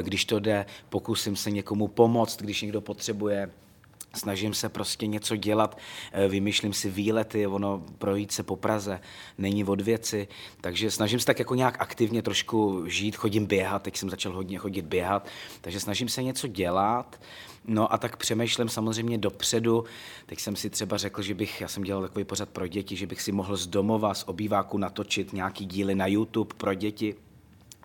když 0.02 0.26
to 0.26 0.40
jde, 0.40 0.66
pokusím 0.90 1.36
se 1.36 1.52
někomu 1.52 1.88
pomoct, 1.88 2.42
když 2.42 2.62
někdo 2.62 2.82
potřebuje, 2.82 3.50
snažím 4.16 4.54
se 4.54 4.70
prostě 4.70 5.08
něco 5.08 5.36
dělat, 5.36 5.78
eh, 6.12 6.28
vymýšlím 6.28 6.74
si 6.74 6.90
výlety, 6.90 7.48
ono 7.48 7.86
projít 7.98 8.32
se 8.32 8.44
po 8.44 8.56
Praze 8.56 9.00
není 9.38 9.64
od 9.64 9.82
věci, 9.82 10.28
takže 10.62 10.92
snažím 10.92 11.20
se 11.20 11.26
tak 11.26 11.40
jako 11.40 11.56
nějak 11.56 11.82
aktivně 11.82 12.22
trošku 12.22 12.84
žít, 12.88 13.16
chodím 13.16 13.46
běhat, 13.46 13.84
teď 13.84 13.98
jsem 13.98 14.10
začal 14.10 14.34
hodně 14.34 14.58
chodit 14.58 14.86
běhat, 14.86 15.28
takže 15.62 15.80
snažím 15.80 16.10
se 16.10 16.24
něco 16.24 16.48
dělat, 16.48 17.20
No 17.68 17.94
a 17.94 17.98
tak 17.98 18.18
přemýšlím 18.18 18.70
samozřejmě 18.70 19.18
dopředu. 19.18 19.84
Teď 20.26 20.40
jsem 20.40 20.56
si 20.56 20.70
třeba 20.70 20.98
řekl, 20.98 21.22
že 21.22 21.34
bych, 21.34 21.62
já 21.62 21.68
jsem 21.68 21.84
dělal 21.84 22.02
takový 22.02 22.26
pořad 22.26 22.50
pro 22.50 22.68
děti, 22.68 22.96
že 22.96 23.08
bych 23.08 23.22
si 23.22 23.32
mohl 23.32 23.58
z 23.58 23.68
domova, 23.68 24.14
z 24.14 24.24
obýváku 24.28 24.78
natočit 24.78 25.34
nějaký 25.34 25.66
díly 25.66 25.96
na 25.96 26.08
YouTube 26.08 26.56
pro 26.58 26.74
děti. 26.74 27.16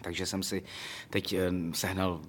Takže 0.03 0.27
jsem 0.27 0.43
si 0.43 0.63
teď 1.11 1.33
eh, 1.33 1.51
sehnal 1.73 2.21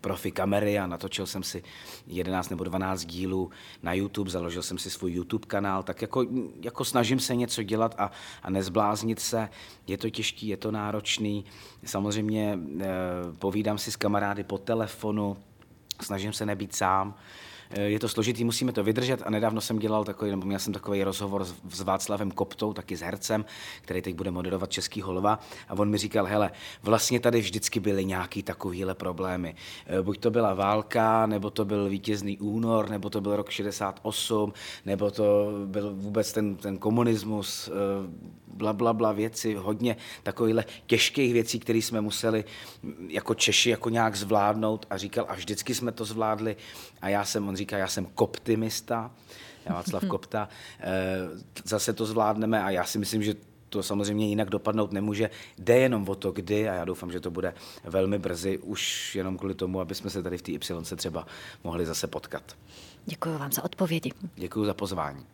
profi 0.00 0.30
kamery 0.30 0.78
a 0.78 0.86
natočil 0.86 1.26
jsem 1.26 1.42
si 1.42 1.62
11 2.06 2.50
nebo 2.50 2.64
12 2.64 3.04
dílů 3.04 3.50
na 3.82 3.92
YouTube, 3.92 4.30
založil 4.30 4.62
jsem 4.62 4.78
si 4.78 4.90
svůj 4.90 5.12
YouTube 5.12 5.46
kanál, 5.46 5.82
tak 5.82 6.02
jako, 6.02 6.26
jako 6.62 6.84
snažím 6.84 7.20
se 7.20 7.36
něco 7.36 7.62
dělat 7.62 7.94
a, 7.98 8.10
a 8.42 8.50
nezbláznit 8.50 9.20
se. 9.20 9.48
Je 9.86 9.98
to 9.98 10.10
těžký, 10.10 10.48
je 10.48 10.56
to 10.56 10.70
náročný. 10.70 11.44
Samozřejmě 11.84 12.58
eh, 12.80 12.86
povídám 13.38 13.78
si 13.78 13.92
s 13.92 13.96
kamarády 13.96 14.44
po 14.44 14.58
telefonu, 14.58 15.36
snažím 16.02 16.32
se 16.32 16.46
nebýt 16.46 16.74
sám. 16.74 17.14
Je 17.76 17.98
to 17.98 18.08
složitý, 18.08 18.44
musíme 18.44 18.72
to 18.72 18.84
vydržet. 18.84 19.22
A 19.24 19.30
nedávno 19.30 19.60
jsem 19.60 19.78
dělal 19.78 20.04
takový, 20.04 20.30
nebo 20.30 20.46
měl 20.46 20.58
jsem 20.58 20.72
takový 20.72 21.04
rozhovor 21.04 21.46
s 21.70 21.80
Václavem 21.80 22.30
Koptou, 22.30 22.72
taky 22.72 22.96
s 22.96 23.00
hercem, 23.00 23.44
který 23.82 24.02
teď 24.02 24.14
bude 24.14 24.30
moderovat 24.30 24.70
Český 24.70 25.02
holva 25.02 25.38
a 25.68 25.74
on 25.74 25.90
mi 25.90 25.98
říkal, 25.98 26.26
hele, 26.26 26.50
vlastně 26.82 27.20
tady 27.20 27.40
vždycky 27.40 27.80
byly 27.80 28.04
nějaký 28.04 28.42
takovýhle 28.42 28.94
problémy. 28.94 29.54
Eh, 29.86 30.02
buď 30.02 30.18
to 30.18 30.30
byla 30.30 30.54
válka, 30.54 31.26
nebo 31.26 31.50
to 31.50 31.64
byl 31.64 31.88
vítězný 31.88 32.38
únor, 32.38 32.90
nebo 32.90 33.10
to 33.10 33.20
byl 33.20 33.36
rok 33.36 33.50
68, 33.50 34.52
nebo 34.86 35.10
to 35.10 35.52
byl 35.66 35.94
vůbec 35.94 36.32
ten, 36.32 36.56
ten 36.56 36.78
komunismus, 36.78 37.68
eh, 37.68 38.40
bla, 38.54 38.72
bla, 38.72 38.92
bla 38.92 39.12
věci, 39.12 39.54
hodně 39.54 39.96
takovýchhle 40.22 40.64
těžkých 40.86 41.32
věcí, 41.32 41.60
které 41.60 41.78
jsme 41.78 42.00
museli 42.00 42.44
jako 43.08 43.34
Češi 43.34 43.70
jako 43.70 43.88
nějak 43.88 44.16
zvládnout. 44.16 44.86
A 44.90 44.96
říkal, 44.96 45.24
a 45.28 45.34
vždycky 45.34 45.74
jsme 45.74 45.92
to 45.92 46.04
zvládli. 46.04 46.56
A 47.02 47.08
já 47.08 47.24
jsem, 47.24 47.48
on 47.48 47.56
říká, 47.60 47.78
já 47.78 47.88
jsem 47.88 48.06
koptimista, 48.06 49.10
já 49.66 49.74
Václav 49.74 50.04
Kopta, 50.08 50.48
eh, 50.80 50.88
zase 51.64 51.92
to 51.92 52.06
zvládneme 52.06 52.62
a 52.62 52.70
já 52.70 52.84
si 52.84 52.98
myslím, 52.98 53.22
že 53.22 53.34
to 53.68 53.82
samozřejmě 53.82 54.28
jinak 54.28 54.50
dopadnout 54.50 54.92
nemůže. 54.92 55.30
Jde 55.58 55.78
jenom 55.78 56.08
o 56.08 56.14
to, 56.14 56.32
kdy 56.32 56.68
a 56.68 56.74
já 56.74 56.84
doufám, 56.84 57.12
že 57.12 57.20
to 57.20 57.30
bude 57.30 57.54
velmi 57.84 58.18
brzy, 58.18 58.58
už 58.58 59.14
jenom 59.14 59.38
kvůli 59.38 59.54
tomu, 59.54 59.80
aby 59.80 59.94
jsme 59.94 60.10
se 60.10 60.22
tady 60.22 60.38
v 60.38 60.42
té 60.42 60.52
Y 60.52 60.96
třeba 60.96 61.26
mohli 61.64 61.86
zase 61.86 62.06
potkat. 62.06 62.56
Děkuji 63.06 63.38
vám 63.38 63.52
za 63.52 63.64
odpovědi. 63.64 64.12
Děkuji 64.36 64.64
za 64.64 64.74
pozvání. 64.74 65.26